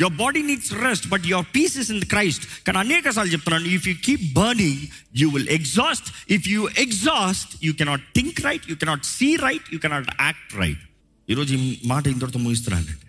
your 0.00 0.16
body 0.16 0.42
needs 0.42 0.72
rest 0.72 1.08
but 1.08 1.24
your 1.26 1.46
peace 1.54 1.76
is 1.78 1.90
in 1.90 2.02
Christ 2.02 2.44
కానీ 2.66 2.78
అనేక 2.78 3.10
సార్లు 3.10 3.32
చెప్తున్నాను 3.32 3.66
if 3.66 3.88
you 3.88 3.94
keep 4.04 4.34
burning 4.34 4.86
you 5.16 5.30
will 5.30 5.48
exhaust 5.48 6.08
if 6.30 6.48
you 6.48 6.68
exhaust 6.68 7.64
you 7.64 7.72
cannot 7.72 8.04
think 8.14 8.40
right 8.40 8.70
you 8.70 8.76
cannot 8.76 9.04
see 9.04 9.36
right 9.36 9.74
you 9.74 9.78
cannot 9.78 10.08
act 10.20 10.54
right 10.54 10.84
ఈరోజు 11.30 11.54
ఈ 11.54 11.78
మాట 11.84 12.06
ఇంతటితో 12.06 12.38
ముగిస్తున్నానండి 12.38 13.06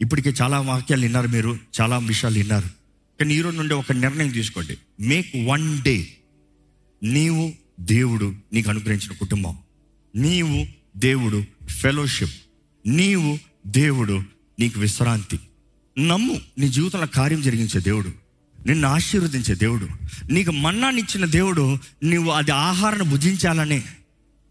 ఇప్పటికే 0.00 0.30
చాలా 0.42 0.60
వాక్యాలు 0.60 1.02
విన్నారు 1.02 1.28
మీరు 1.28 1.58
చాలా 1.80 1.98
విషయాలు 1.98 2.38
విన్నారు. 2.38 2.68
కానీ 3.20 3.34
ఈరోజు 3.34 3.56
నుండి 3.56 3.74
ఒక 3.74 3.92
నిర్ణయం 3.92 4.28
తీసుకోండి. 4.28 4.78
మేక్ 5.00 5.32
వన్ 5.46 5.82
డే 5.82 6.06
నీవు 7.02 7.52
దేవుడు 7.80 8.34
నీకు 8.52 8.70
అనుగ్రహించిన 8.70 9.12
కుటుంబం. 9.12 9.56
నీవు 10.16 10.66
దేవుడు 10.96 11.44
ఫెలోషిప్ 11.68 12.32
నీవు 12.86 13.38
దేవుడు 13.66 14.22
నీకు 14.60 14.80
విశ్రాంతి. 14.80 15.40
నమ్ము 15.98 16.40
నీ 16.58 16.68
జీవితంలో 16.68 17.06
కార్యం 17.06 17.42
జరిగించే 17.42 17.80
దేవుడు. 17.80 18.12
నిన్ను 18.66 18.88
ఆశీర్వదించే 18.88 19.54
దేవుడు. 19.54 19.88
నీకు 20.32 20.50
మన్నానిచ్చిన 20.50 21.24
దేవుడు 21.24 21.78
నీవు 22.02 22.30
అది 22.30 22.50
ఆహారాన్ని 22.50 23.08
భుజించాలనే 23.08 23.84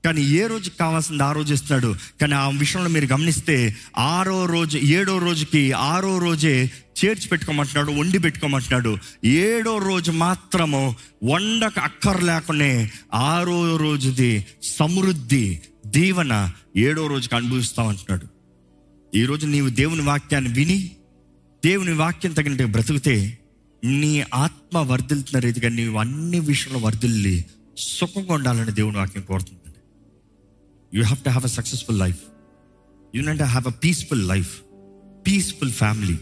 కానీ 0.05 0.21
ఏ 0.21 0.47
రోజుకి 0.47 0.77
కావాల్సింది 0.77 1.23
ఆ 1.23 1.31
రోజు 1.31 1.53
ఇస్తాడు. 1.53 1.95
కానీ 2.21 2.33
ఆ 2.33 2.49
విషయంలో 2.49 2.89
మీరు 2.89 3.05
గమనిస్తే 3.05 3.75
ఆరో 3.97 4.45
రోజు 4.45 4.77
ఏడో 4.77 5.17
రోజుకి 5.17 5.71
ఆరో 5.71 6.17
రోజే 6.17 6.71
చేర్చి 7.05 7.27
పెట్టుకోమంటున్నాడు 7.27 7.91
వండి 7.91 8.19
పెట్టుకోమంటున్నాడు. 8.19 8.97
ఏడో 9.25 9.77
రోజు 9.77 10.11
మాత్రము 10.11 10.95
వండక 11.23 11.79
అక్కర్ 11.79 12.23
లేకునే 12.23 12.91
ఆరో 13.13 13.77
రోజుది 13.77 14.45
సమృద్ధి 14.63 15.59
దీవన 15.85 16.51
ఏడో 16.77 17.07
రోజుకి 17.07 17.35
అనుభవిస్తామంటున్నాడు. 17.35 18.27
ఈరోజు 19.17 19.47
నీవు 19.47 19.69
దేవుని 19.69 20.01
వాక్యాన్ని 20.01 20.53
విని 20.53 20.91
దేవుని 21.65 21.93
వాక్యం 21.93 22.33
తగినట్టు 22.33 22.63
బ్రతికితే 22.63 23.37
నీ 23.83 24.23
ఆత్మ 24.33 24.77
వర్ధిల్తున్న 24.77 25.39
రీతిగా 25.39 25.69
నీవు 25.69 25.97
అన్ని 25.97 26.39
విషయంలో 26.39 26.79
వర్ధిల్లి 26.79 27.45
సుఖంగా 27.77 28.33
ఉండాలని 28.33 28.71
దేవుని 28.71 28.97
వాక్యం 28.97 29.23
కోరుతుంది. 29.23 29.62
You 30.95 31.03
have 31.03 31.23
to 31.23 31.29
have 31.29 31.43
a 31.43 31.47
successful 31.47 31.99
life 31.99 32.17
you 33.15 33.23
to 33.37 33.43
have 33.43 33.67
a 33.67 33.71
peaceful 33.71 34.27
life 34.27 34.59
peaceful 35.27 35.71
family 35.71 36.17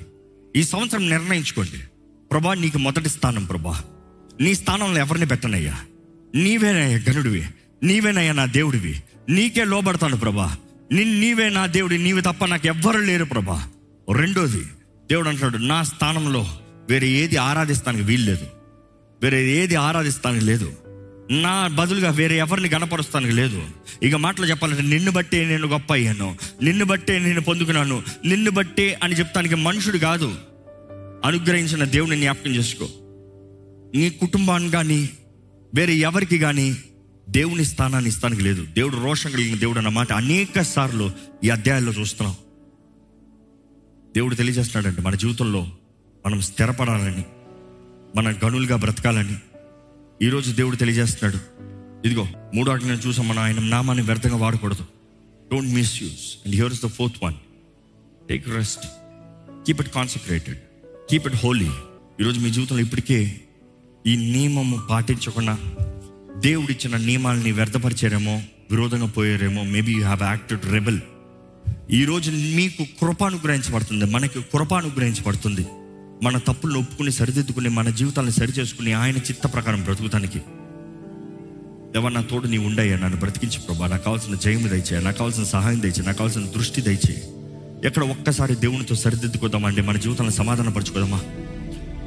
ఈ 0.56 0.64
సంవత్సరం 0.64 1.10
నిర్ణయించుకోండి. 1.10 1.80
ప్రభా 2.32 2.54
నీకు 2.54 2.78
మొదటి 2.78 3.10
స్థానం 3.10 3.46
ప్రభా. 3.46 3.84
నీ 4.42 4.56
స్థానంలో 4.56 5.00
ఎవరిని 5.00 5.26
పెట్టనయ్యా? 5.26 5.80
నీవేనయ్యా 6.36 6.98
గనుడివి 6.98 7.48
నీవేనయ్యా 7.84 8.34
నా 8.34 8.46
దేవుడివి. 8.46 9.04
నీకే 9.30 9.66
లోబడతాను 9.66 10.18
ప్రభా. 10.18 10.58
నిన్ 10.92 11.22
నీవే 11.22 11.50
నా 11.50 11.66
దేవుడి 11.66 11.98
నీవి 11.98 12.22
తప్ప 12.22 12.46
నాకు 12.46 12.68
ఎవ్వరు 12.68 12.98
లేరు 12.98 13.26
ప్రభా. 13.26 13.70
రెండోది 14.16 14.66
దేవుడు 15.10 15.30
అంటున్నాడు 15.30 15.58
నా 15.58 15.84
స్థానంలో 15.84 16.48
వేరే 16.90 17.08
ఏది 17.08 17.38
ఆరాధిస్తానికి 17.38 18.04
వీల్లేదు. 18.04 18.48
వేరే 19.24 19.50
ఏది 19.50 19.76
ఆరాధిస్తానికి 19.76 20.46
లేదు. 20.46 20.74
నా 21.32 21.68
బదులుగా 21.68 22.12
వేరే 22.12 22.38
ఎవరిని 22.38 22.70
గణపరుస్తానికి 22.70 23.32
లేదు. 23.32 23.64
ఇక 24.04 24.16
మాటలు 24.16 24.46
చెప్పాలంటే 24.46 24.82
నిన్ను 24.82 25.12
బట్టే 25.12 25.46
నేను 25.46 25.68
గొప్ప 25.68 25.94
అయ్యాను. 25.94 26.38
నిన్ను 26.64 26.86
బట్టే 26.86 27.20
నేను 27.20 27.42
పొందుకున్నాను. 27.42 28.04
నిన్ను 28.26 28.52
బట్టే 28.52 29.00
అని 29.04 29.16
చెప్తానికి 29.16 29.56
మనుషుడు 29.56 29.98
కాదు. 29.98 30.36
అనుగ్రహించిన 31.26 31.84
దేవుని 31.84 32.18
జ్ఞాపకం 32.18 32.52
చేసుకో. 32.52 32.88
నీ 33.96 34.10
కుటుంబాన్ని 34.10 34.72
కానీ 34.72 35.10
వేరే 35.76 35.94
ఎవరికి 35.94 36.40
కానీ 36.40 36.78
దేవుని 37.30 37.66
స్థానాన్ని 37.66 38.10
ఇస్తానికి 38.10 38.42
లేదు. 38.42 38.66
దేవుడు 38.66 38.98
రోషం 38.98 39.32
కలిగిన 39.32 39.60
దేవుడు 39.60 39.78
అన్న 39.78 39.90
మాట 39.90 40.14
అనేక 40.14 40.62
సార్లు 40.62 41.12
ఈ 41.44 41.50
అధ్యాయాల్లో 41.50 41.92
చూస్తున్నాం. 41.92 42.36
దేవుడు 44.16 44.36
తెలియజేస్తున్నాడంటే 44.36 45.02
మన 45.02 45.16
జీవితంలో 45.16 45.68
మనం 46.26 46.42
స్థిరపడాలని 46.42 47.24
మన 48.16 48.32
గనులుగా 48.32 48.76
బ్రతకాలని. 48.76 49.36
ఈరోజు 50.26 50.50
దేవుడు 50.52 50.76
తెలియజేస్తున్నాడు. 50.76 51.40
ఇదిగో 52.06 52.24
మూడో 52.56 52.72
ఆటలను 52.72 53.02
చూసాం 53.06 53.28
మనం 53.28 53.42
ఆయన 53.44 53.60
నామాన్ని 53.60 54.04
వ్యర్థంగా 54.04 54.36
వాడకూడదు. 54.36 54.84
Don't 55.52 55.72
misuse 56.04 56.24
and 56.44 56.56
here 56.56 56.74
is 56.74 56.84
the 56.86 56.90
fourth 56.98 57.18
one 57.24 57.38
take 58.30 58.50
rest 58.50 58.86
keep 59.68 59.82
it 59.82 59.90
concentrated 59.90 60.60
keep 61.10 61.28
it 61.28 61.36
holy 61.36 61.70
ఈరోజు 62.22 62.40
మీ 62.40 62.52
జీవితంలో 62.52 62.84
ఇప్పటికే 62.84 63.20
ఈ 64.08 64.16
నియమము 64.16 64.78
పాటించకుండా 64.90 65.56
దేవుడిచ్చిన 66.48 66.96
నియమాలని 66.98 67.52
వ్యర్థపరిచారేమో 67.52 68.36
విరోధంగా 68.72 69.10
పోయారేమో 69.18 69.64
maybe 69.64 69.92
you 69.92 70.04
have 70.04 70.24
acted 70.24 70.66
rebel 70.76 71.00
ఈరోజు 71.92 72.32
మీకు 72.32 72.84
కృప 73.02 73.24
అనుగ్రహించబడుతుంది 73.24 74.06
మనకి 74.06 74.40
కృప 74.54 74.74
అనుగ్రహించబడుతుంది 74.74 75.64
మన 76.24 76.38
తప్పులను 76.38 76.80
ఒప్పుకుని 76.80 77.12
సరిదిద్దుకుని 77.12 77.70
మన 77.70 77.90
జీవితాలను 77.90 78.30
సరి 78.30 78.52
చేసుకుని 78.52 78.94
ఆయన 78.94 79.18
చిత్త 79.18 79.54
ప్రకారం 79.54 79.84
బ్రతుకుతానికి. 79.84 80.42
ఎవరు 81.96 82.14
నా 82.14 82.22
తోడు 82.22 82.48
నీ 82.48 82.58
ఉండయ్యా 82.58 82.98
నన్ను 82.98 83.20
బ్రతికించి 83.20 83.60
ప్రభా. 83.60 83.88
నాకు 83.88 84.04
కావాల్సిన 84.04 84.36
జయము 84.36 84.68
దయచే 84.68 85.00
నాకు 85.00 85.18
కావాల్సిన 85.18 85.44
సహాయం 85.44 85.82
దయచే 85.82 86.04
నాకు 86.06 86.18
కావాల్సిన 86.18 86.46
దృష్టి 86.46 86.82
దయచే 86.82 87.24
ఎక్కడ 87.86 88.04
ఒక్కసారి 88.04 88.56
దేవునితో 88.56 88.96
సరిదిద్దుకోదామండి 88.96 89.82
మన 89.82 89.98
జీవితాలను 89.98 90.32
సమాధాన 90.32 90.70
పరచుకోదామా 90.70 91.22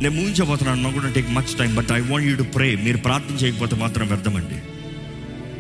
నేను 0.03 0.15
ముగించబోతున్నాను 0.15 0.83
నాకు 0.83 0.95
కూడా 0.95 1.11
take 1.11 1.31
much 1.31 1.59
time 1.59 1.75
but 1.75 1.93
I 1.93 2.01
want 2.01 2.29
you 2.29 2.37
to 2.37 2.43
pray 2.43 2.77
మీరు 2.77 2.97
ప్రార్థన 2.97 3.35
చేయకపోతే 3.35 3.77
మాత్రం 3.77 4.09
వ్యర్థమండి. 4.09 4.61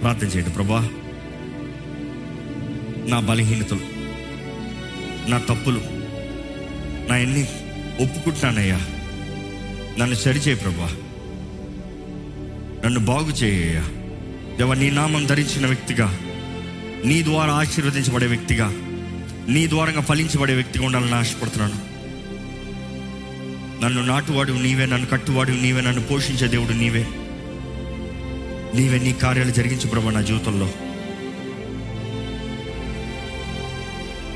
ప్రార్థన 0.01 0.27
చేయండి 0.27 0.51
ప్రభా. 0.51 0.89
నా 3.07 3.21
బలహీనతలు 3.21 3.81
నా 5.31 5.39
తప్పులు 5.39 5.81
నా 7.09 7.17
ఎన్ని 7.17 7.49
ఒప్పుకుంటున్నానయ్యా 8.01 8.81
నన్ను 9.99 10.15
సరిచేయి 10.15 10.59
ప్రభా. 10.59 10.97
నన్ను 12.85 13.01
బాగు 13.01 13.31
చేయ్యా 13.31 13.83
దేవ 14.57 14.75
నీ 14.75 14.91
నామం 14.91 15.27
ధరించిన 15.27 15.67
వ్యక్తిగా 15.67 16.19
నీ 17.05 17.25
ద్వారా 17.25 17.53
ఆశీర్వదించబడే 17.53 18.27
వ్యక్తిగా 18.27 18.69
నీ 19.49 19.69
ద్వారంగా 19.69 20.01
ఫలించబడే 20.01 20.55
వ్యక్తిగా 20.55 20.87
ఉండాలని 20.87 21.15
ఆశపడుతున్నాను. 21.15 21.95
నన్ను 23.85 24.05
నాటువాడు 24.05 24.53
నీవే 24.53 24.87
నన్ను 24.87 25.07
కట్టువాడు 25.07 25.53
నీవే 25.53 25.81
నన్ను 25.81 26.03
పోషించే 26.03 26.49
దేవుడు 26.49 26.73
నీవే. 26.73 27.07
నీవే 28.75 28.99
నీ 28.99 29.13
కార్యాలు 29.13 29.51
జరిగించు 29.51 29.89
ప్రభా 29.89 30.11
నా 30.11 30.21
జీవితంలో. 30.21 30.71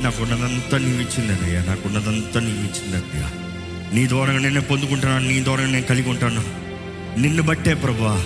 నాకున్నదంతా 0.01 0.79
నీవు 0.79 1.67
నాకున్నదంతా 1.67 2.41
నీవు 2.41 3.48
నీ 3.93 4.09
ద్వారా 4.09 4.33
నేనే 4.33 4.61
పొందుకుంటున్నాను 4.61 5.29
నీ 5.29 5.45
ద్వారా 5.45 5.67
నేను 5.67 5.87
కలిగి 5.87 6.11
ఉంటాను. 6.11 6.43
నిన్ను 7.21 7.43
బట్టే 7.43 7.75
ప్రభా 7.75 8.25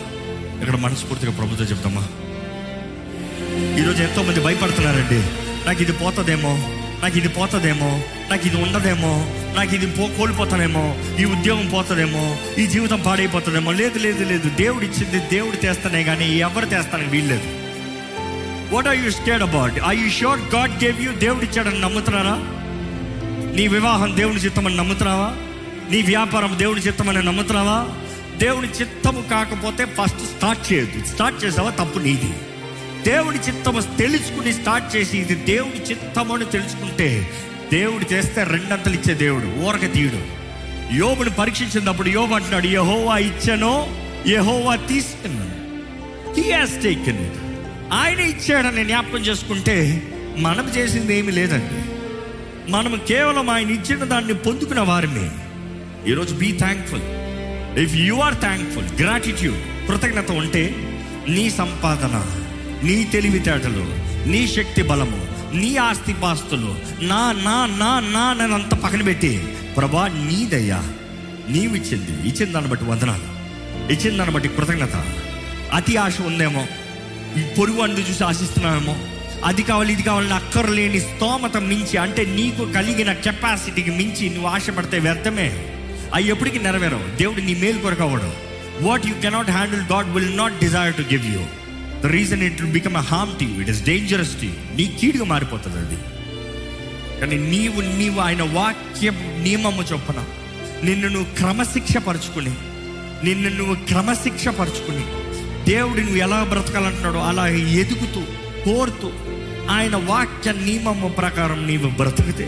ఇక్కడ 0.60 0.76
మనస్ఫూర్తిగా 0.76 1.32
ప్రభుత్వం 1.32 1.66
చెప్తామా? 1.66 2.08
ఈరోజు 3.78 4.02
ఎంతో 4.02 4.22
మంది 4.22 4.40
భయపడుతున్నారండి. 4.40 5.20
నాకు 5.66 5.82
ఇది 5.82 5.92
పోతుందేమో 5.92 6.58
నాకు 7.02 7.18
ఇది 7.18 7.28
పోతుందేమో 7.28 8.02
నాకు 8.30 8.46
ఇది 8.46 8.56
ఉండదేమో 8.56 9.26
నాకు 9.56 9.74
ఇది 9.74 9.86
పో 9.86 10.08
కోల్పోతానేమో 10.18 10.96
ఈ 11.20 11.24
ఉద్యోగం 11.24 11.68
పోతుందేమో 11.68 12.36
ఈ 12.58 12.66
జీవితం 12.66 13.00
పాడైపోతుందేమో. 13.00 13.72
లేదు 13.72 13.98
లేదు 13.98 14.24
లేదు. 14.24 14.48
దేవుడు 14.48 14.84
ఇచ్చింది 14.84 15.18
దేవుడు 15.18 15.56
తెస్తానే 15.56 16.04
కానీ 16.04 16.36
ఎవరు 16.38 16.64
తెస్తానని 16.64 17.08
వీల్లేదు. 17.08 17.42
What 18.74 18.88
are 18.88 18.96
you 18.96 19.10
stayed 19.10 19.42
about 19.42 19.74
I 19.88 19.96
you 19.96 20.10
sure 20.10 20.40
God 20.54 20.84
gave 20.84 21.02
you 21.02 21.12
దేవుడు 21.12 21.44
ఇచ్చాడని 21.44 21.80
నమ్ముతున్నారా? 21.80 22.36
నీ 23.56 23.68
వివాహం 23.68 24.16
దేవుని 24.16 24.38
చిత్తమని 24.38 24.76
నమ్ముతున్నావా? 24.76 25.34
నీ 25.92 26.02
వ్యాపారం 26.02 26.58
దేవుని 26.58 26.80
చిత్తమని 26.80 27.22
నమ్ముతున్నావా? 27.22 27.88
దేవుని 28.38 28.68
చిత్తము 28.68 29.22
కాకపోతే 29.22 29.84
ఫస్ట్ 29.84 30.20
స్టార్ట్ 30.20 30.72
చేయదు 30.72 31.06
స్టార్ట్ 31.06 31.44
చేసావా? 31.44 31.70
తప్పు 31.70 31.98
నీది. 31.98 32.32
దేవుడి 33.06 33.38
చిత్తము 33.38 33.80
తెలుసుకుని 33.80 34.52
స్టార్ట్ 34.52 34.96
చేసి 34.96 35.18
ఇది 35.18 35.34
దేవుడి 35.34 35.90
చిత్తము 35.90 36.34
అని 36.34 36.44
తెలుసుకుంటే 36.44 37.30
దేవుడు 37.72 38.12
చేస్తే 38.12 38.44
రెండంతలు 38.44 38.94
ఇచ్చే 38.94 39.14
దేవుడు 39.14 39.46
ఊరక 39.46 39.92
తీయుడు. 39.92 40.42
యోబుని 40.94 41.30
పరీక్షించినప్పుడు 41.30 42.08
యోబు 42.08 42.34
అంటున్నాడు 42.34 42.66
యహోవా 42.66 43.18
ఇచ్చానో 43.18 43.88
యహోవా 44.26 44.76
తీసుకున్నాను 44.76 45.62
హీ 46.40 46.42
టేకెన్ 46.82 47.30
ఆయన 47.92 48.20
ఇచ్చాడని 48.20 48.84
జ్ఞాపకం 48.84 49.18
చేసుకుంటే 49.18 50.02
మనం 50.36 50.68
చేసింది 50.68 51.18
ఏమీ 51.18 51.32
లేదండి. 51.32 52.02
మనం 52.70 53.00
కేవలం 53.08 53.50
ఆయన 53.50 53.70
ఇచ్చిన 53.70 54.04
దాన్ని 54.04 54.34
పొందుకున్న 54.34 54.80
వారిని 54.80 55.30
ఈరోజు 56.08 56.34
be 56.34 56.58
thankful 56.58 57.02
if 57.78 57.94
you 57.94 58.14
are 58.14 58.34
thankful 58.34 59.00
gratitude 59.00 59.88
కృతజ్ఞత 59.88 60.30
ఉంటే 60.30 60.74
నీ 61.28 61.50
సంపాదన 61.50 62.26
నీ 62.84 63.04
తెలివితేటలు 63.04 63.84
నీ 64.28 64.46
శక్తి 64.46 64.82
బలము 64.82 65.26
నీ 65.56 65.76
ఆస్తిపాస్తులు 65.76 66.74
నా 67.00 67.32
నా 67.32 67.66
నా 67.66 68.00
నా 68.00 68.54
అంత 68.54 68.74
పక్కన 68.74 69.02
పెట్టి 69.02 69.46
ప్రభా 69.76 70.08
నీదయ్యా 70.08 70.82
నీవిచ్చింది 71.48 72.28
ఇచ్చిన 72.28 72.52
దాన్ని 72.52 72.70
బట్టి 72.70 72.84
వందనాలు. 72.84 73.24
ఇచ్చిన 73.92 74.16
దాన్ని 74.16 74.34
బట్టి 74.34 74.48
కృతజ్ఞత. 74.48 75.04
అతి 75.72 75.96
ఆశ 75.96 76.20
ఉందేమో? 76.20 76.66
పొరుగు 77.58 77.80
అందు 77.80 78.00
చూసి 78.00 78.24
ఆశిస్తున్నామేమో 78.24 78.96
అది 79.44 79.62
కావాలి 79.62 79.92
ఇది 79.92 80.02
కావాలని 80.02 80.32
అక్కర్లేని 80.32 81.00
స్తోమత 81.00 81.56
మించి 81.56 81.96
అంటే 81.96 82.24
నీకు 82.24 82.72
కలిగిన 82.72 83.12
కెపాసిటీకి 83.12 83.90
మించి 83.90 84.30
నువ్వు 84.30 84.48
ఆశపడితే 84.48 84.98
వ్యర్థమే. 84.98 85.71
అవి 86.14 86.28
ఎప్పటికీ 86.28 86.58
నెరవేరవు. 86.58 87.06
దేవుడు 87.16 87.40
నీ 87.40 87.54
మేలు 87.54 87.78
కొరకు 87.78 88.02
అవ్వడు 88.02 88.30
what 88.80 89.06
you 89.06 89.14
cannot 89.22 89.50
handle 89.50 89.84
God 89.92 90.08
will 90.14 90.36
not 90.36 90.56
desire 90.60 90.94
to 90.94 91.04
give 91.12 91.26
you 91.26 91.42
the 92.02 92.10
reason 92.14 92.42
it 92.42 92.60
will 92.60 92.72
become 92.72 92.96
a 92.96 93.04
harm 93.10 93.32
to 93.38 93.44
you 93.44 93.56
it 93.60 93.70
is 93.70 93.82
dangerous 93.84 94.34
to 94.40 94.46
you 94.46 94.54
నీ 94.76 94.86
కీడుగా 94.98 95.24
మారిపోతుంది 95.24 95.78
అది. 95.78 95.98
కానీ 97.20 97.36
నీవు 97.50 97.80
నీవు 97.98 98.18
ఆయన 98.20 98.42
వాక్య 98.52 99.08
నియమము 99.38 99.82
చొప్పున 99.82 100.20
నిన్ను 100.84 101.08
నువ్వు 101.08 101.28
క్రమశిక్ష 101.36 101.96
పరుచుకుని 102.06 102.54
నిన్ను 103.24 103.50
నువ్వు 103.50 103.74
క్రమశిక్ష 103.88 104.48
పరుచుకుని 104.58 105.04
దేవుడు 105.64 106.00
నువ్వు 106.00 106.20
ఎలా 106.22 106.38
బ్రతకాలంటున్నాడో 106.44 107.20
అలా 107.22 107.44
ఎదుగుతూ 107.80 108.22
కోరుతూ 108.64 109.08
ఆయన 109.70 109.96
వాక్య 110.06 110.52
నియమము 110.60 111.08
ప్రకారం 111.18 111.66
నీవు 111.66 111.88
బ్రతికితే 111.96 112.46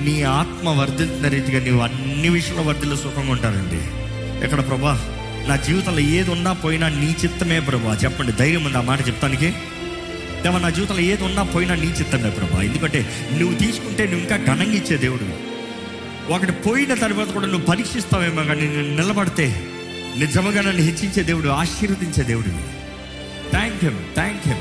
నీ 0.00 0.22
ఆత్మ 0.22 0.68
వర్ధిల్తున్న 0.68 1.28
రీతిగా 1.28 1.64
నీవు 1.64 1.80
అన్ని 1.80 2.28
విషయంలో 2.28 2.62
వర్ధిల్లో 2.62 2.96
సుఖంగా 2.96 3.32
ఉంటారండి. 3.32 3.80
ఎక్కడ 4.44 4.68
ప్రభా 4.68 5.12
నా 5.48 5.56
జీవితంలో 5.56 6.00
ఏది 6.00 6.30
ఉన్నా 6.30 6.52
పోయినా 6.52 6.88
నీ 6.88 7.16
చిత్తమే 7.24 7.60
ప్రభా. 7.60 7.94
చెప్పండి 8.04 8.32
ధైర్యం 8.32 8.64
ఉంది 8.64 8.78
ఆ 8.78 8.80
మాట 8.80 9.08
చెప్తానికి? 9.08 9.50
దేవా 10.42 10.58
నా 10.58 10.70
జీవితంలో 10.70 11.00
ఏది 11.00 11.24
ఉన్నా 11.24 11.42
పోయినా 11.42 11.74
నీ 11.74 11.86
చిత్తమే 11.86 12.30
ప్రభా. 12.30 12.62
ఎందుకంటే 12.62 13.10
నువ్వు 13.32 13.58
తీసుకుంటే 13.58 14.04
నువ్వు 14.04 14.20
ఇంకా 14.20 14.36
ఘనంగా 14.36 14.72
ఇచ్చే 14.72 14.96
దేవుడు. 14.96 15.56
ఒకటి 16.32 16.52
పోయిన 16.52 16.94
తర్వాత 16.94 17.26
కూడా 17.26 17.46
నువ్వు 17.46 17.66
పరీక్షిస్తావేమో 17.66 18.42
కానీ 18.42 18.68
నేను 18.68 18.96
నిలబడితే 18.96 19.66
నిజముగా 20.16 20.62
నన్ను 20.62 20.82
హెచ్చించే 20.82 21.22
దేవుడు 21.22 21.48
ఆశీర్వదించే 21.48 22.22
దేవుడు. 22.22 22.48
థ్యాంక్ 23.50 23.84
యూ 23.84 23.90
థ్యాంక్ 23.90 24.48
యూ 24.48 24.55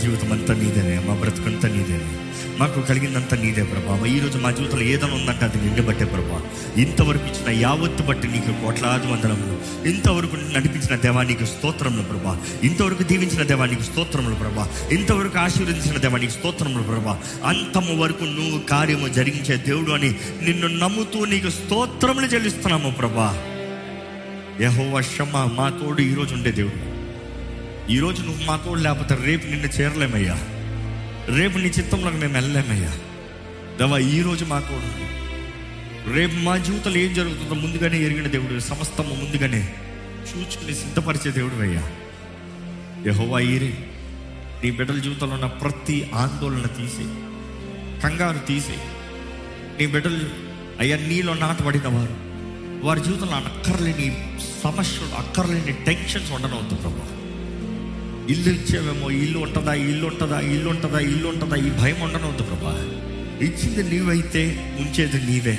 జీవితం 0.00 0.32
అంతా 0.32 0.54
నీదేనే. 0.54 0.98
మా 1.08 1.14
బ్రతుకంతా 1.14 1.68
నీదేనే. 1.68 2.10
మాకు 2.58 2.80
కలిగిందంతా 2.80 3.36
నీదే 3.36 3.62
ప్రభా. 3.62 4.06
ఈరోజు 4.06 4.38
మా 4.38 4.50
జీవితంలో 4.50 4.84
ఏదైనా 4.84 5.14
ఉందంటే 5.14 5.44
అది 5.44 5.60
నిన్ను 5.64 5.82
బట్టే 5.82 6.04
ప్రభా. 6.04 6.42
ఇంతవరకు 6.82 7.24
ఇచ్చిన 7.24 7.60
యావత్తు 7.60 8.02
బట్టి 8.02 8.28
నీకు 8.28 8.64
కోట్లాది 8.64 9.06
వందనములు 9.06 9.88
ఇంతవరకు 9.88 10.36
నడిపించిన 10.36 10.96
దేవా 10.96 11.22
నీకు 11.22 11.44
స్తోత్రములు 11.44 12.02
ప్రభా. 12.02 12.40
ఇంతవరకు 12.62 13.02
దీవించిన 13.02 13.42
దేవా 13.42 13.66
నీకు 13.66 13.82
స్తోత్రములు 13.82 14.34
ప్రభా. 14.34 14.68
ఇంతవరకు 14.92 15.38
ఆశీర్వదించిన 15.38 15.98
దేవా 15.98 16.18
నీకు 16.18 16.32
స్తోత్రములు 16.32 16.82
ప్రభా. 16.82 17.18
అంతము 17.46 18.02
వరకు 18.02 18.24
నువ్వు 18.24 18.60
కార్యము 18.60 19.08
జరిగించే 19.08 19.56
దేవుడు 19.56 19.90
అని 19.90 20.14
నిన్ను 20.42 20.66
నమ్ముతూ 20.66 21.24
నీకు 21.24 21.50
స్తోత్రములు 21.50 22.26
చెల్లిస్తున్నాము 22.26 22.90
ప్రభా. 22.90 23.42
యహో 24.60 24.84
వర్షమ్మ 24.84 25.48
మా 25.54 25.68
తోడు 25.68 26.00
ఈరోజు 26.00 26.34
ఉండే 26.34 26.52
దేవుడు. 26.52 26.89
ఈరోజు 27.90 28.22
నువ్వు 28.22 28.42
మాతోడు 28.44 28.80
లేకపోతే 28.80 29.18
రేపు 29.24 29.46
నిన్ను 29.46 29.68
చేరలేమయ్యా. 29.68 30.36
రేపు 31.28 31.58
నీ 31.58 31.68
చిత్తంలోకి 31.68 32.16
మేము 32.16 32.32
వెళ్ళలేమయ్యా. 32.32 32.92
దవా 33.78 33.98
ఈరోజు 33.98 34.44
మాతోడు 34.44 34.90
రేపు 36.14 36.34
మా 36.34 36.56
జీవితంలో 36.56 36.98
ఏం 36.98 37.14
జరుగుతుందో 37.14 37.54
ముందుగానే 37.54 37.98
ఎరిగిన 37.98 38.26
దేవుడు 38.26 38.60
సమస్తము 38.60 39.14
ముందుగానే 39.14 39.60
చూచుకుని 40.28 40.74
సిద్ధపరిచే 40.74 41.30
దేవుడు 41.30 41.62
అయ్యా 41.62 41.82
యహోవా 43.06 43.40
ఈరే 43.46 43.70
నీ 44.62 44.70
బిడ్డల 44.70 44.98
జీవితంలో 44.98 45.34
ఉన్న 45.34 45.46
ప్రతి 45.60 46.10
ఆందోళన 46.14 46.66
తీసే 46.76 47.06
కంగారు 48.02 48.38
తీసే 48.46 48.78
నీ 49.78 49.86
బిడ్డలు 49.86 50.26
అయ్యా 50.80 50.96
నీలో 51.02 51.34
నాటబడిన 51.34 51.88
వారు 51.88 52.16
వారి 52.86 53.00
జీవితంలో 53.00 53.36
అక్కర్లేని 53.44 54.08
సమస్యలు 54.62 55.14
అక్కర్లేని 55.14 55.72
టెన్షన్స్ 55.86 56.32
ఉండనవద్దు 56.32 56.74
ప్రభావం 56.74 57.16
ఇల్లు 58.30 58.48
ఇచ్చేవేమో 58.48 59.10
ఇల్లు 59.10 59.38
ఉంటుందా 59.38 59.74
ఇల్లు 59.74 60.06
ఉంటుందా 60.06 60.40
ఇల్లు 60.40 60.68
ఉంటుందా 60.68 60.98
ఇల్లు 60.98 61.28
ఉంటుందా 61.28 61.56
ఈ 61.56 61.70
భయం 61.70 62.00
ఉండనవద్దు 62.00 62.42
ప్రభా. 62.42 62.72
ఇచ్చింది 63.46 63.94
నీవైతే 63.94 64.74
ఉంచేది 64.80 65.30
నీవే. 65.30 65.58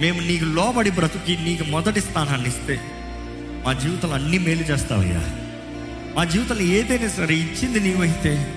మేము 0.00 0.20
నీకు 0.20 0.44
లోబడి 0.44 0.90
బ్రతుకి 0.90 1.36
నీకు 1.36 1.64
మొదటి 1.64 2.00
స్థానాన్ని 2.00 2.48
ఇస్తే 2.48 2.80
మా 3.66 3.72
జీవితంలో 3.72 4.14
అన్ని 4.14 4.38
మేలు 4.38 4.62
చేస్తావయ్యా. 4.62 5.22
మా 6.16 6.24
జీవితంలో 6.24 6.62
ఏదైనా 6.62 7.08
సరే 7.08 7.34
ఇచ్చింది 7.34 7.80
నీవైతే 7.80 8.54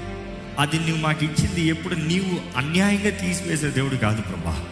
అది 0.59 0.79
నువ్వు 0.79 0.97
మాకు 0.97 1.25
ఇచ్చింది 1.25 1.61
ఎప్పుడు 1.67 1.95
నీవు 1.95 2.57
అన్యాయంగా 2.57 3.09
తీసివేసే 3.09 3.69
దేవుడు 3.69 3.95
కాదు 3.95 4.21
ప్రభా. 4.21 4.63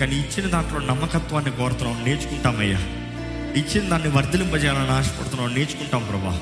కానీ 0.00 0.16
ఇచ్చిన 0.16 0.50
దాంట్లో 0.50 0.78
నమ్మకత్వాన్ని 0.78 1.50
కోరుతున్నాం 1.50 2.04
నేర్చుకుంటామయ్యా. 2.04 2.78
ఇచ్చిన 3.56 3.88
దాన్ని 3.88 4.08
వర్ధలింపజేయాలని 4.08 4.90
ఆశపడుతున్నాం 4.90 5.54
నేర్చుకుంటాం 5.54 6.06
ప్రభా. 6.10 6.40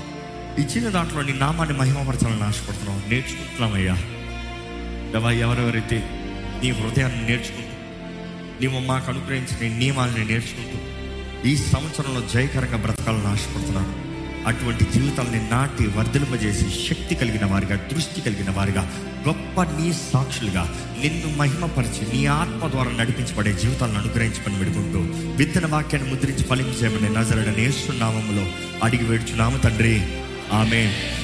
ఇచ్చిన 0.59 0.88
దాంట్లో 0.88 1.23
నీ 1.23 1.33
నామాన్ని 1.33 1.79
మహిమపరచాలని 1.79 2.42
ఆశపడుతున్నావు. 2.42 3.11
నేర్చుకుంటున్నామయ్యా 3.11 3.95
దేవా 5.12 5.33
ఎవరెవరైతే 5.33 6.09
నీ 6.62 6.71
హృదయాన్ని 6.71 7.27
నేర్చుకుంటూ 7.27 7.77
నీవు 8.61 8.87
మాకు 8.87 9.11
అనుగ్రహించిన 9.11 9.79
నియమాలని 9.79 10.25
నేర్చుకుంటూ 10.25 10.79
ఈ 11.49 11.57
సంవత్సరంలో 11.57 12.21
జయకరంగా 12.35 12.77
బ్రతకాలని 12.77 13.27
ఆశపడుతున్నాను. 13.27 14.07
అటువంటి 14.47 14.85
జీవితాలని 14.95 15.51
నాటి 15.51 15.87
వర్ధలింపజేసి 15.87 16.88
శక్తి 16.88 17.14
కలిగిన 17.14 17.47
వారిగా 17.47 17.77
దృష్టి 17.77 18.21
కలిగిన 18.21 18.51
వారిగా 18.51 18.92
గొప్ప 19.27 19.62
నీ 19.62 19.92
సాక్షులుగా 19.92 20.75
నిన్ను 21.03 21.37
మహిమపరిచి 21.37 22.12
నీ 22.12 22.27
ఆత్మ 22.27 22.69
ద్వారా 22.71 22.90
నడిపించబడే 22.90 23.53
జీవితాలను 23.53 23.99
అనుగ్రహించమని 23.99 24.59
విడుకుంటూ 24.59 25.01
విత్తన 25.37 25.66
వాక్యాన్ని 25.66 26.11
ముద్రించి 26.11 26.45
ఫలించేయమని 26.45 27.14
నజరడని 27.14 27.99
నామములో 27.99 28.47
అడిగి 28.83 29.05
వేడుచున్నాము 29.05 29.59
తండ్రి. 29.59 30.03
ఆమె 30.53 30.83